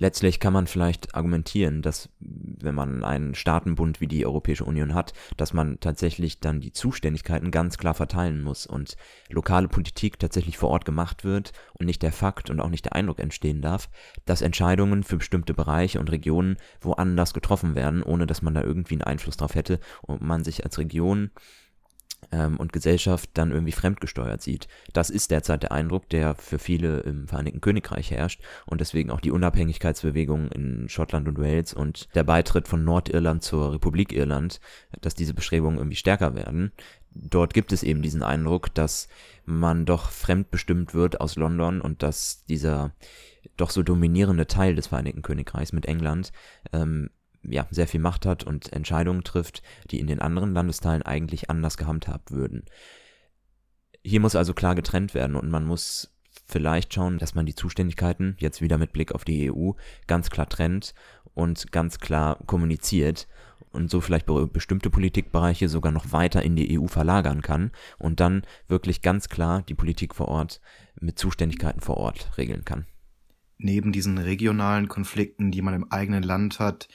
Letztlich 0.00 0.38
kann 0.38 0.52
man 0.52 0.68
vielleicht 0.68 1.16
argumentieren, 1.16 1.82
dass 1.82 2.08
wenn 2.20 2.74
man 2.74 3.02
einen 3.02 3.34
Staatenbund 3.34 4.00
wie 4.00 4.06
die 4.06 4.24
Europäische 4.24 4.64
Union 4.64 4.94
hat, 4.94 5.12
dass 5.36 5.52
man 5.52 5.80
tatsächlich 5.80 6.38
dann 6.38 6.60
die 6.60 6.72
Zuständigkeiten 6.72 7.50
ganz 7.50 7.78
klar 7.78 7.94
verteilen 7.94 8.42
muss 8.42 8.64
und 8.64 8.96
lokale 9.28 9.66
Politik 9.66 10.20
tatsächlich 10.20 10.56
vor 10.56 10.70
Ort 10.70 10.84
gemacht 10.84 11.24
wird 11.24 11.52
und 11.74 11.86
nicht 11.86 12.02
der 12.02 12.12
Fakt 12.12 12.48
und 12.48 12.60
auch 12.60 12.70
nicht 12.70 12.84
der 12.84 12.94
Eindruck 12.94 13.18
entstehen 13.18 13.60
darf, 13.60 13.90
dass 14.24 14.40
Entscheidungen 14.40 15.02
für 15.02 15.16
bestimmte 15.16 15.52
Bereiche 15.52 15.98
und 15.98 16.12
Regionen 16.12 16.58
woanders 16.80 17.34
getroffen 17.34 17.74
werden, 17.74 18.04
ohne 18.04 18.26
dass 18.26 18.40
man 18.40 18.54
da 18.54 18.62
irgendwie 18.62 18.94
einen 18.94 19.02
Einfluss 19.02 19.36
drauf 19.36 19.56
hätte 19.56 19.80
und 20.02 20.22
man 20.22 20.44
sich 20.44 20.64
als 20.64 20.78
Region 20.78 21.30
ähm, 22.32 22.56
und 22.58 22.72
Gesellschaft 22.72 23.30
dann 23.34 23.52
irgendwie 23.52 23.72
fremdgesteuert 23.72 24.42
sieht. 24.42 24.68
Das 24.92 25.10
ist 25.10 25.30
derzeit 25.30 25.62
der 25.62 25.72
Eindruck, 25.72 26.08
der 26.08 26.34
für 26.34 26.58
viele 26.58 27.00
im 27.00 27.28
Vereinigten 27.28 27.60
Königreich 27.60 28.10
herrscht 28.10 28.42
und 28.66 28.80
deswegen 28.80 29.10
auch 29.10 29.20
die 29.20 29.30
Unabhängigkeitsbewegung 29.30 30.48
in 30.48 30.88
Schottland 30.88 31.28
und 31.28 31.38
Wales 31.38 31.72
und 31.74 32.08
der 32.14 32.24
Beitritt 32.24 32.68
von 32.68 32.84
Nordirland 32.84 33.42
zur 33.42 33.72
Republik 33.72 34.12
Irland, 34.12 34.60
dass 35.00 35.14
diese 35.14 35.34
Bestrebungen 35.34 35.78
irgendwie 35.78 35.96
stärker 35.96 36.34
werden. 36.34 36.72
Dort 37.10 37.54
gibt 37.54 37.72
es 37.72 37.82
eben 37.82 38.02
diesen 38.02 38.22
Eindruck, 38.22 38.72
dass 38.74 39.08
man 39.44 39.86
doch 39.86 40.10
fremdbestimmt 40.10 40.94
wird 40.94 41.20
aus 41.20 41.36
London 41.36 41.80
und 41.80 42.02
dass 42.02 42.44
dieser 42.44 42.92
doch 43.56 43.70
so 43.70 43.82
dominierende 43.82 44.46
Teil 44.46 44.74
des 44.74 44.88
Vereinigten 44.88 45.22
Königreichs 45.22 45.72
mit 45.72 45.86
England 45.86 46.32
ähm, 46.72 47.10
ja, 47.42 47.66
sehr 47.70 47.86
viel 47.86 48.00
Macht 48.00 48.26
hat 48.26 48.44
und 48.44 48.72
Entscheidungen 48.72 49.24
trifft, 49.24 49.62
die 49.90 50.00
in 50.00 50.06
den 50.06 50.20
anderen 50.20 50.52
Landesteilen 50.52 51.02
eigentlich 51.02 51.50
anders 51.50 51.76
gehandhabt 51.76 52.30
würden. 52.30 52.64
Hier 54.04 54.20
muss 54.20 54.36
also 54.36 54.54
klar 54.54 54.74
getrennt 54.74 55.14
werden 55.14 55.36
und 55.36 55.50
man 55.50 55.64
muss 55.64 56.14
vielleicht 56.46 56.94
schauen, 56.94 57.18
dass 57.18 57.34
man 57.34 57.46
die 57.46 57.54
Zuständigkeiten, 57.54 58.36
jetzt 58.38 58.60
wieder 58.60 58.78
mit 58.78 58.92
Blick 58.92 59.12
auf 59.12 59.24
die 59.24 59.50
EU, 59.50 59.72
ganz 60.06 60.30
klar 60.30 60.48
trennt 60.48 60.94
und 61.34 61.72
ganz 61.72 61.98
klar 61.98 62.38
kommuniziert 62.46 63.28
und 63.70 63.90
so 63.90 64.00
vielleicht 64.00 64.26
bestimmte 64.52 64.90
Politikbereiche 64.90 65.68
sogar 65.68 65.92
noch 65.92 66.12
weiter 66.12 66.42
in 66.42 66.56
die 66.56 66.78
EU 66.78 66.86
verlagern 66.86 67.42
kann 67.42 67.70
und 67.98 68.20
dann 68.20 68.42
wirklich 68.66 69.02
ganz 69.02 69.28
klar 69.28 69.62
die 69.62 69.74
Politik 69.74 70.14
vor 70.14 70.28
Ort 70.28 70.60
mit 71.00 71.18
Zuständigkeiten 71.18 71.80
vor 71.80 71.98
Ort 71.98 72.36
regeln 72.38 72.64
kann. 72.64 72.86
Neben 73.58 73.92
diesen 73.92 74.18
regionalen 74.18 74.88
Konflikten, 74.88 75.50
die 75.50 75.62
man 75.62 75.74
im 75.74 75.90
eigenen 75.90 76.22
Land 76.22 76.60
hat, 76.60 76.88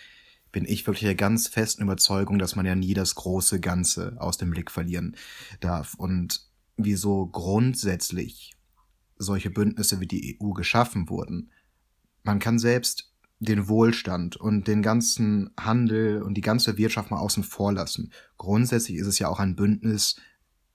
bin 0.54 0.66
ich 0.66 0.88
wirklich 0.88 1.04
der 1.04 1.16
ganz 1.16 1.50
festen 1.50 1.84
Überzeugung, 1.84 2.40
dass 2.40 2.56
man 2.56 2.66
ja 2.66 2.76
nie 2.76 2.94
das 2.94 3.16
große 3.16 3.60
Ganze 3.60 4.16
aus 4.20 4.38
dem 4.38 4.52
Blick 4.52 4.72
verlieren 4.72 5.18
darf. 5.60 5.96
Und 5.96 6.48
wieso 6.78 7.28
grundsätzlich 7.28 8.56
solche 9.18 9.50
Bündnisse 9.50 10.00
wie 10.00 10.08
die 10.08 10.40
EU 10.42 10.52
geschaffen 10.52 11.10
wurden. 11.10 11.52
Man 12.24 12.40
kann 12.40 12.60
selbst 12.60 13.12
den 13.40 13.68
Wohlstand 13.68 14.38
und 14.38 14.68
den 14.68 14.82
ganzen 14.82 15.52
Handel 15.60 16.22
und 16.22 16.36
die 16.36 16.42
ganze 16.42 16.78
Wirtschaft 16.78 17.12
mal 17.12 17.20
außen 17.20 17.44
vor 17.44 17.74
lassen. 17.74 18.12
Grundsätzlich 18.38 18.98
ist 18.98 19.08
es 19.08 19.20
ja 19.20 19.28
auch 19.28 19.40
ein 19.40 19.56
Bündnis, 19.56 20.16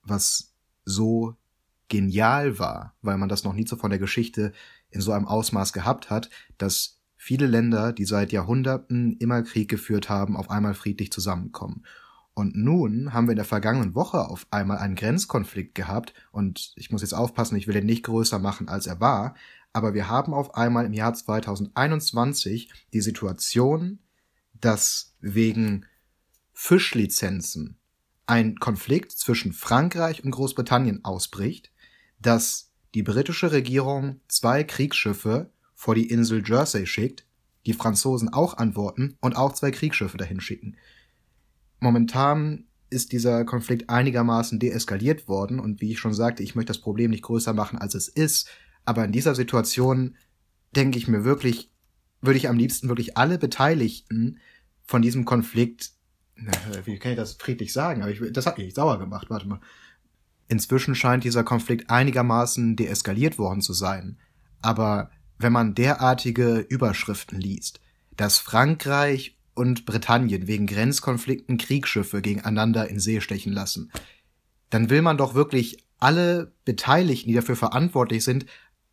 was 0.03 0.53
so 0.85 1.35
genial 1.87 2.59
war, 2.59 2.95
weil 3.01 3.17
man 3.17 3.29
das 3.29 3.43
noch 3.43 3.53
nie 3.53 3.65
so 3.65 3.75
von 3.75 3.89
der 3.89 3.99
Geschichte 3.99 4.53
in 4.91 5.01
so 5.01 5.11
einem 5.11 5.27
Ausmaß 5.27 5.73
gehabt 5.73 6.09
hat, 6.09 6.29
dass 6.57 6.98
viele 7.21 7.47
Länder, 7.47 7.91
die 7.91 8.05
seit 8.05 8.31
Jahrhunderten 8.31 9.17
immer 9.17 9.43
Krieg 9.43 9.69
geführt 9.69 10.07
haben, 10.09 10.37
auf 10.37 10.49
einmal 10.49 10.73
friedlich 10.73 11.11
zusammenkommen. 11.11 11.83
Und 12.33 12.55
nun 12.55 13.11
haben 13.11 13.27
wir 13.27 13.33
in 13.33 13.35
der 13.37 13.45
vergangenen 13.45 13.93
Woche 13.93 14.29
auf 14.29 14.47
einmal 14.51 14.77
einen 14.77 14.95
Grenzkonflikt 14.95 15.75
gehabt, 15.75 16.13
und 16.31 16.71
ich 16.77 16.91
muss 16.91 17.01
jetzt 17.01 17.13
aufpassen, 17.13 17.57
ich 17.57 17.67
will 17.67 17.73
den 17.73 17.85
nicht 17.85 18.05
größer 18.05 18.39
machen, 18.39 18.69
als 18.69 18.87
er 18.87 19.01
war, 19.01 19.35
aber 19.73 19.93
wir 19.93 20.07
haben 20.07 20.33
auf 20.33 20.55
einmal 20.55 20.85
im 20.85 20.93
Jahr 20.93 21.13
2021 21.13 22.71
die 22.93 23.01
Situation, 23.01 23.99
dass 24.53 25.13
wegen 25.19 25.85
Fischlizenzen 26.53 27.77
ein 28.27 28.55
Konflikt 28.59 29.11
zwischen 29.11 29.51
Frankreich 29.51 30.23
und 30.23 30.31
Großbritannien 30.31 31.03
ausbricht, 31.03 31.69
dass 32.21 32.71
die 32.93 33.03
britische 33.03 33.51
Regierung 33.51 34.21
zwei 34.29 34.63
Kriegsschiffe 34.63 35.51
vor 35.79 35.95
die 35.95 36.09
Insel 36.09 36.43
Jersey 36.45 36.85
schickt, 36.85 37.25
die 37.65 37.71
Franzosen 37.71 38.27
auch 38.27 38.57
antworten 38.57 39.15
und 39.21 39.37
auch 39.37 39.53
zwei 39.53 39.71
Kriegsschiffe 39.71 40.17
dahin 40.17 40.41
schicken. 40.41 40.75
Momentan 41.79 42.65
ist 42.89 43.13
dieser 43.13 43.45
Konflikt 43.45 43.89
einigermaßen 43.89 44.59
deeskaliert 44.59 45.29
worden 45.29 45.57
und 45.57 45.79
wie 45.79 45.93
ich 45.93 45.99
schon 45.99 46.13
sagte, 46.13 46.43
ich 46.43 46.53
möchte 46.53 46.67
das 46.67 46.81
Problem 46.81 47.11
nicht 47.11 47.23
größer 47.23 47.53
machen, 47.53 47.79
als 47.79 47.95
es 47.95 48.09
ist, 48.09 48.49
aber 48.83 49.05
in 49.05 49.13
dieser 49.13 49.35
Situation 49.35 50.17
denke 50.75 50.97
ich 50.97 51.07
mir 51.07 51.23
wirklich, 51.23 51.71
würde 52.19 52.37
ich 52.37 52.49
am 52.49 52.57
liebsten 52.57 52.89
wirklich 52.89 53.15
alle 53.15 53.37
Beteiligten 53.37 54.39
von 54.85 55.01
diesem 55.01 55.23
Konflikt, 55.23 55.91
wie 56.83 56.99
kann 56.99 57.13
ich 57.13 57.17
das 57.17 57.35
friedlich 57.35 57.71
sagen, 57.71 58.01
aber 58.01 58.11
ich, 58.11 58.19
das 58.33 58.45
hat 58.45 58.57
mich 58.57 58.73
sauer 58.73 58.99
gemacht, 58.99 59.29
warte 59.29 59.47
mal. 59.47 59.61
Inzwischen 60.49 60.93
scheint 60.93 61.23
dieser 61.23 61.45
Konflikt 61.45 61.89
einigermaßen 61.89 62.75
deeskaliert 62.75 63.37
worden 63.37 63.61
zu 63.61 63.71
sein, 63.71 64.17
aber 64.61 65.09
wenn 65.39 65.53
man 65.53 65.73
derartige 65.73 66.59
Überschriften 66.59 67.39
liest, 67.39 67.79
dass 68.15 68.37
Frankreich 68.37 69.37
und 69.55 69.85
Britannien 69.85 70.47
wegen 70.47 70.67
Grenzkonflikten 70.67 71.57
Kriegsschiffe 71.57 72.21
gegeneinander 72.21 72.89
in 72.89 72.99
See 72.99 73.21
stechen 73.21 73.53
lassen, 73.53 73.91
dann 74.69 74.89
will 74.89 75.01
man 75.01 75.17
doch 75.17 75.33
wirklich 75.33 75.83
alle 75.99 76.53
Beteiligten, 76.65 77.29
die 77.29 77.35
dafür 77.35 77.55
verantwortlich 77.55 78.23
sind, 78.23 78.45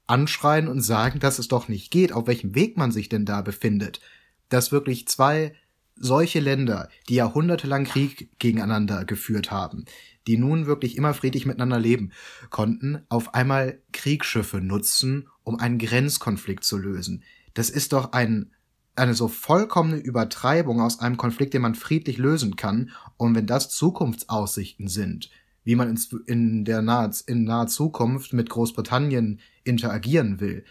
anschreien 0.06 0.68
und 0.68 0.80
sagen, 0.80 1.18
dass 1.20 1.38
es 1.38 1.48
doch 1.48 1.68
nicht 1.68 1.90
geht, 1.90 2.12
auf 2.12 2.26
welchem 2.26 2.54
Weg 2.54 2.76
man 2.76 2.92
sich 2.92 3.08
denn 3.08 3.24
da 3.24 3.42
befindet. 3.42 4.00
Dass 4.48 4.72
wirklich 4.72 5.08
zwei 5.08 5.54
solche 5.96 6.40
Länder, 6.40 6.88
die 7.08 7.14
jahrhundertelang 7.14 7.84
Krieg 7.84 8.30
gegeneinander 8.38 9.04
geführt 9.04 9.50
haben, 9.50 9.84
die 10.26 10.36
nun 10.36 10.66
wirklich 10.66 10.96
immer 10.96 11.14
friedlich 11.14 11.46
miteinander 11.46 11.78
leben 11.78 12.12
konnten, 12.50 13.02
auf 13.08 13.34
einmal 13.34 13.80
Kriegsschiffe 13.92 14.60
nutzen, 14.60 15.28
um 15.44 15.58
einen 15.58 15.78
Grenzkonflikt 15.78 16.64
zu 16.64 16.78
lösen. 16.78 17.22
Das 17.54 17.70
ist 17.70 17.92
doch 17.92 18.12
ein, 18.12 18.52
eine 18.96 19.14
so 19.14 19.28
vollkommene 19.28 19.98
Übertreibung 19.98 20.80
aus 20.80 21.00
einem 21.00 21.16
Konflikt, 21.16 21.54
den 21.54 21.62
man 21.62 21.74
friedlich 21.74 22.18
lösen 22.18 22.56
kann. 22.56 22.90
Und 23.16 23.34
wenn 23.34 23.46
das 23.46 23.70
Zukunftsaussichten 23.70 24.88
sind, 24.88 25.30
wie 25.64 25.74
man 25.74 25.98
in, 26.26 26.64
der 26.64 26.82
nahe, 26.82 27.10
in 27.26 27.44
naher 27.44 27.66
Zukunft 27.66 28.32
mit 28.32 28.50
Großbritannien 28.50 29.40
interagieren 29.64 30.40
will, 30.40 30.64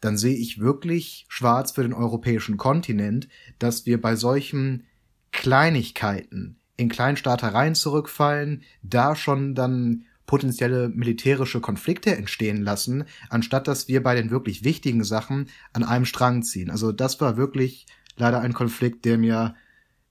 dann 0.00 0.18
sehe 0.18 0.36
ich 0.36 0.60
wirklich 0.60 1.24
schwarz 1.28 1.72
für 1.72 1.82
den 1.82 1.94
europäischen 1.94 2.58
Kontinent, 2.58 3.28
dass 3.58 3.86
wir 3.86 4.00
bei 4.00 4.14
solchen 4.14 4.86
Kleinigkeiten 5.32 6.58
in 6.76 6.88
Kleinstaatereien 6.88 7.74
zurückfallen, 7.74 8.62
da 8.82 9.16
schon 9.16 9.54
dann 9.54 10.04
potenzielle 10.26 10.88
militärische 10.88 11.60
Konflikte 11.60 12.16
entstehen 12.16 12.62
lassen, 12.62 13.04
anstatt 13.30 13.68
dass 13.68 13.88
wir 13.88 14.02
bei 14.02 14.14
den 14.14 14.30
wirklich 14.30 14.64
wichtigen 14.64 15.04
Sachen 15.04 15.48
an 15.72 15.84
einem 15.84 16.04
Strang 16.04 16.42
ziehen. 16.42 16.70
Also 16.70 16.92
das 16.92 17.20
war 17.20 17.36
wirklich 17.36 17.86
leider 18.16 18.40
ein 18.40 18.52
Konflikt, 18.52 19.04
der 19.04 19.18
mir 19.18 19.54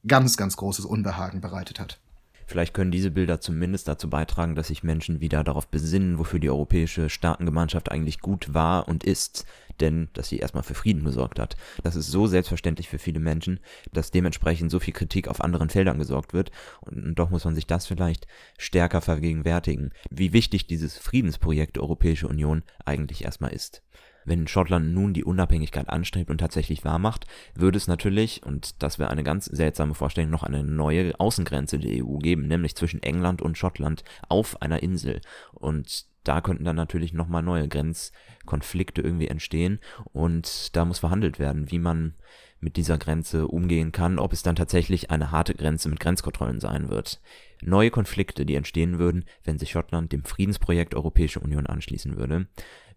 ganz, 0.07 0.37
ganz 0.37 0.55
großes 0.55 0.85
Unbehagen 0.85 1.41
bereitet 1.41 1.79
hat. 1.79 1.99
Vielleicht 2.45 2.73
können 2.73 2.91
diese 2.91 3.11
Bilder 3.11 3.41
zumindest 3.41 3.87
dazu 3.87 4.09
beitragen, 4.09 4.55
dass 4.55 4.67
sich 4.67 4.83
Menschen 4.83 5.19
wieder 5.19 5.43
darauf 5.43 5.67
besinnen, 5.67 6.19
wofür 6.19 6.39
die 6.39 6.49
europäische 6.49 7.09
Staatengemeinschaft 7.09 7.91
eigentlich 7.91 8.19
gut 8.19 8.53
war 8.53 8.87
und 8.87 9.03
ist, 9.03 9.45
denn 9.79 10.09
dass 10.13 10.29
sie 10.29 10.37
erstmal 10.37 10.63
für 10.63 10.75
Frieden 10.75 11.03
gesorgt 11.03 11.39
hat. 11.39 11.55
Das 11.83 11.95
ist 11.95 12.11
so 12.11 12.27
selbstverständlich 12.27 12.87
für 12.87 12.99
viele 12.99 13.19
Menschen, 13.19 13.59
dass 13.91 14.11
dementsprechend 14.11 14.71
so 14.71 14.79
viel 14.79 14.93
Kritik 14.93 15.27
auf 15.27 15.41
anderen 15.41 15.69
Feldern 15.69 15.97
gesorgt 15.97 16.33
wird 16.33 16.51
und 16.81 17.15
doch 17.15 17.29
muss 17.29 17.45
man 17.45 17.55
sich 17.55 17.67
das 17.67 17.87
vielleicht 17.87 18.27
stärker 18.57 19.01
vergegenwärtigen, 19.01 19.91
wie 20.09 20.33
wichtig 20.33 20.67
dieses 20.67 20.97
Friedensprojekt 20.97 21.77
Europäische 21.77 22.27
Union 22.27 22.63
eigentlich 22.85 23.25
erstmal 23.25 23.51
ist. 23.53 23.81
Wenn 24.25 24.47
Schottland 24.47 24.93
nun 24.93 25.13
die 25.13 25.23
Unabhängigkeit 25.23 25.87
anstrebt 25.87 26.29
und 26.29 26.39
tatsächlich 26.39 26.83
wahrmacht, 26.83 27.25
würde 27.53 27.77
es 27.77 27.87
natürlich, 27.87 28.43
und 28.43 28.81
das 28.83 28.99
wäre 28.99 29.11
eine 29.11 29.23
ganz 29.23 29.45
seltsame 29.45 29.93
Vorstellung, 29.93 30.31
noch 30.31 30.43
eine 30.43 30.63
neue 30.63 31.19
Außengrenze 31.19 31.79
der 31.79 32.03
EU 32.05 32.17
geben, 32.17 32.47
nämlich 32.47 32.75
zwischen 32.75 33.03
England 33.03 33.41
und 33.41 33.57
Schottland 33.57 34.03
auf 34.27 34.61
einer 34.61 34.83
Insel. 34.83 35.21
Und 35.53 36.07
da 36.25 36.41
könnten 36.41 36.65
dann 36.65 36.75
natürlich 36.75 37.13
nochmal 37.13 37.43
neue 37.43 37.67
Grenzkonflikte 37.67 39.01
irgendwie 39.01 39.27
entstehen 39.27 39.79
und 40.11 40.75
da 40.75 40.83
muss 40.83 40.99
verhandelt 40.99 41.39
werden, 41.39 41.69
wie 41.71 41.79
man 41.79 42.15
mit 42.59 42.77
dieser 42.77 42.97
Grenze 42.97 43.47
umgehen 43.47 43.91
kann, 43.91 44.17
ob 44.17 44.33
es 44.33 44.41
dann 44.41 44.55
tatsächlich 44.55 45.11
eine 45.11 45.31
harte 45.31 45.53
Grenze 45.53 45.87
mit 45.87 45.99
Grenzkontrollen 45.99 46.59
sein 46.59 46.89
wird. 46.89 47.21
Neue 47.61 47.91
Konflikte, 47.91 48.45
die 48.45 48.55
entstehen 48.55 48.97
würden, 48.97 49.25
wenn 49.43 49.59
sich 49.59 49.71
Schottland 49.71 50.11
dem 50.11 50.23
Friedensprojekt 50.23 50.95
Europäische 50.95 51.39
Union 51.39 51.67
anschließen 51.67 52.17
würde. 52.17 52.47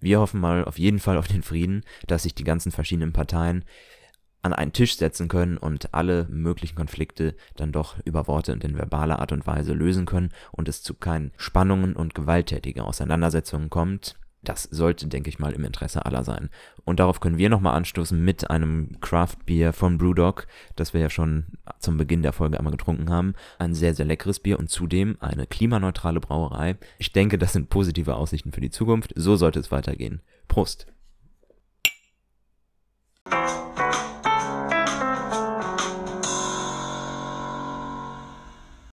Wir 0.01 0.21
hoffen 0.21 0.41
mal 0.41 0.65
auf 0.65 0.79
jeden 0.79 0.99
Fall 0.99 1.19
auf 1.19 1.29
den 1.29 1.43
Frieden, 1.43 1.83
dass 2.07 2.23
sich 2.23 2.35
die 2.35 2.45
ganzen 2.45 2.73
verschiedenen 2.73 3.13
Parteien 3.13 3.65
an 4.43 4.53
einen 4.53 4.73
Tisch 4.73 4.97
setzen 4.97 5.29
können 5.29 5.59
und 5.59 5.95
alle 5.95 6.27
möglichen 6.31 6.77
Konflikte 6.77 7.35
dann 7.57 7.73
doch 7.73 7.97
über 8.05 8.29
Worte 8.29 8.53
und 8.53 8.63
in 8.65 8.77
verbaler 8.77 9.19
Art 9.19 9.33
und 9.33 9.47
Weise 9.47 9.73
lösen 9.73 10.07
können 10.07 10.31
und 10.53 10.69
es 10.69 10.83
zu 10.83 10.95
keinen 10.95 11.33
Spannungen 11.37 11.97
und 11.97 12.15
gewalttätigen 12.15 12.83
Auseinandersetzungen 12.83 13.69
kommt. 13.69 14.17
Das 14.43 14.63
sollte, 14.63 15.09
denke 15.09 15.29
ich 15.29 15.39
mal, 15.39 15.53
im 15.53 15.65
Interesse 15.65 16.07
aller 16.07 16.23
sein. 16.23 16.49
Und 16.85 17.01
darauf 17.01 17.21
können 17.21 17.39
wir 17.39 17.51
nochmal 17.51 17.75
anstoßen 17.75 18.23
mit 18.23 18.51
einem 18.51 19.01
Craft 19.01 19.37
Beer 19.47 19.73
von 19.73 19.99
Brewdog, 19.99 20.47
das 20.77 20.95
wir 20.95 21.01
ja 21.01 21.11
schon 21.11 21.47
zum 21.81 21.97
Beginn 21.97 22.23
der 22.23 22.33
Folge 22.33 22.57
einmal 22.57 22.71
getrunken 22.71 23.11
haben. 23.11 23.35
Ein 23.59 23.75
sehr, 23.75 23.95
sehr 23.95 24.07
leckeres 24.07 24.39
Bier 24.39 24.59
und 24.59 24.71
zudem 24.71 25.17
eine 25.21 25.47
klimaneutrale 25.47 26.21
Brauerei. 26.21 26.77
Ich 26.99 27.13
denke, 27.13 27.37
das 27.37 27.53
sind 27.53 27.69
positive 27.69 28.15
Aussichten 28.15 28.53
für 28.53 28.61
die 28.61 28.71
Zukunft. 28.71 29.13
So 29.17 29.37
sollte 29.37 29.59
es 29.59 29.73
weitergehen. 29.73 30.23
Prost! 30.47 30.87